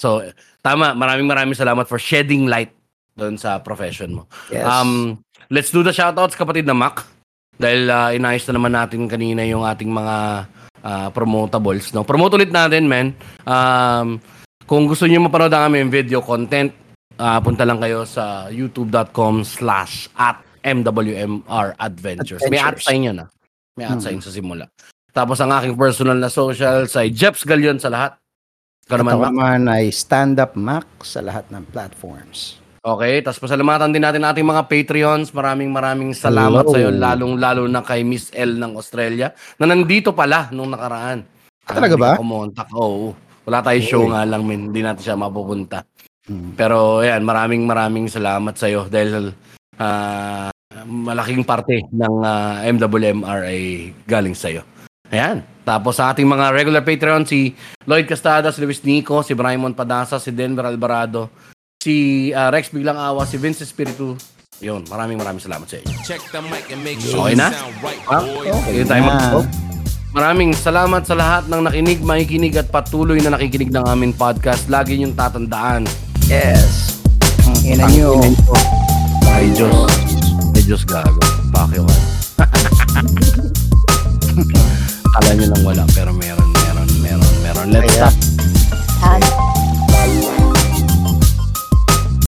[0.00, 0.24] So,
[0.64, 0.96] tama.
[0.96, 2.72] Maraming maraming salamat for shedding light
[3.18, 4.24] doon sa profession mo.
[4.48, 4.64] Yes.
[4.64, 5.20] Um,
[5.52, 7.04] let's do the shoutouts kapatid na Mac.
[7.60, 10.16] Dahil uh, inayos na naman natin kanina yung ating mga
[10.80, 11.92] ah, promotables.
[11.92, 12.08] No?
[12.08, 13.12] Promote ulit natin, men.
[13.44, 14.16] Um,
[14.64, 16.72] kung gusto niyo mapanood ang aming video content,
[17.20, 22.42] ah, punta lang kayo sa youtube.com slash at MWMR Adventures.
[22.46, 22.84] May at Adventures.
[22.84, 23.28] sign yun, ah.
[23.76, 24.04] May at Hmm.
[24.04, 24.66] sign sa simula.
[25.10, 28.14] Tapos ang aking personal na socials ay Jeps Galion sa lahat.
[28.86, 29.30] Ikaw naman, Mac.
[29.30, 32.58] naman ay stand-up Mac sa lahat ng platforms.
[32.80, 35.36] Okay, tapos pasalamatan din natin ating mga Patreons.
[35.36, 36.72] Maraming maraming salamat Hello.
[36.72, 41.20] sa iyo, lalong-lalo na kay Miss L ng Australia na nandito pala nung nakaraan.
[41.68, 42.10] Ah, talaga ba?
[42.16, 42.72] Kumontak.
[42.72, 43.12] Oo.
[43.44, 44.72] Wala tayo show nga lang, min.
[44.72, 45.84] Hindi natin siya mapupunta.
[46.24, 46.56] Mm.
[46.56, 49.36] Pero ayan, maraming maraming salamat sa iyo dahil
[49.80, 50.52] ah,
[50.84, 53.60] malaking parte ng ah, MWMR ay
[54.04, 54.62] galing sa iyo.
[55.10, 55.42] Ayan.
[55.64, 60.18] Tapos sa ating mga regular Patreon, si Lloyd Castada, si Luis Nico, si Braimon Padasa,
[60.18, 61.30] si Denver Alvarado,
[61.78, 64.14] si ah, Rex Biglang Awa, si Vince Espiritu.
[64.60, 65.96] Yun, maraming maraming salamat sa inyo.
[66.04, 67.48] Check the mic and make Okay sure you na?
[67.80, 68.52] right, boys.
[68.60, 69.48] Okay Yun tayo mag-
[70.10, 74.66] Maraming salamat sa lahat ng nakinig, makikinig at patuloy na nakikinig ng aming podcast.
[74.66, 75.86] Lagi niyong tatandaan.
[76.26, 76.98] Yes.
[77.46, 78.10] Ang ina Ang nyo.
[78.18, 78.79] ina nyo.
[79.40, 79.72] Ay Diyos.
[80.52, 81.16] Ay Diyos gago.
[81.48, 81.96] Bakit ka?
[85.16, 87.72] Kala nyo lang wala, pero meron, meron, meron, meron.
[87.72, 88.12] Let's stop.
[89.00, 89.24] And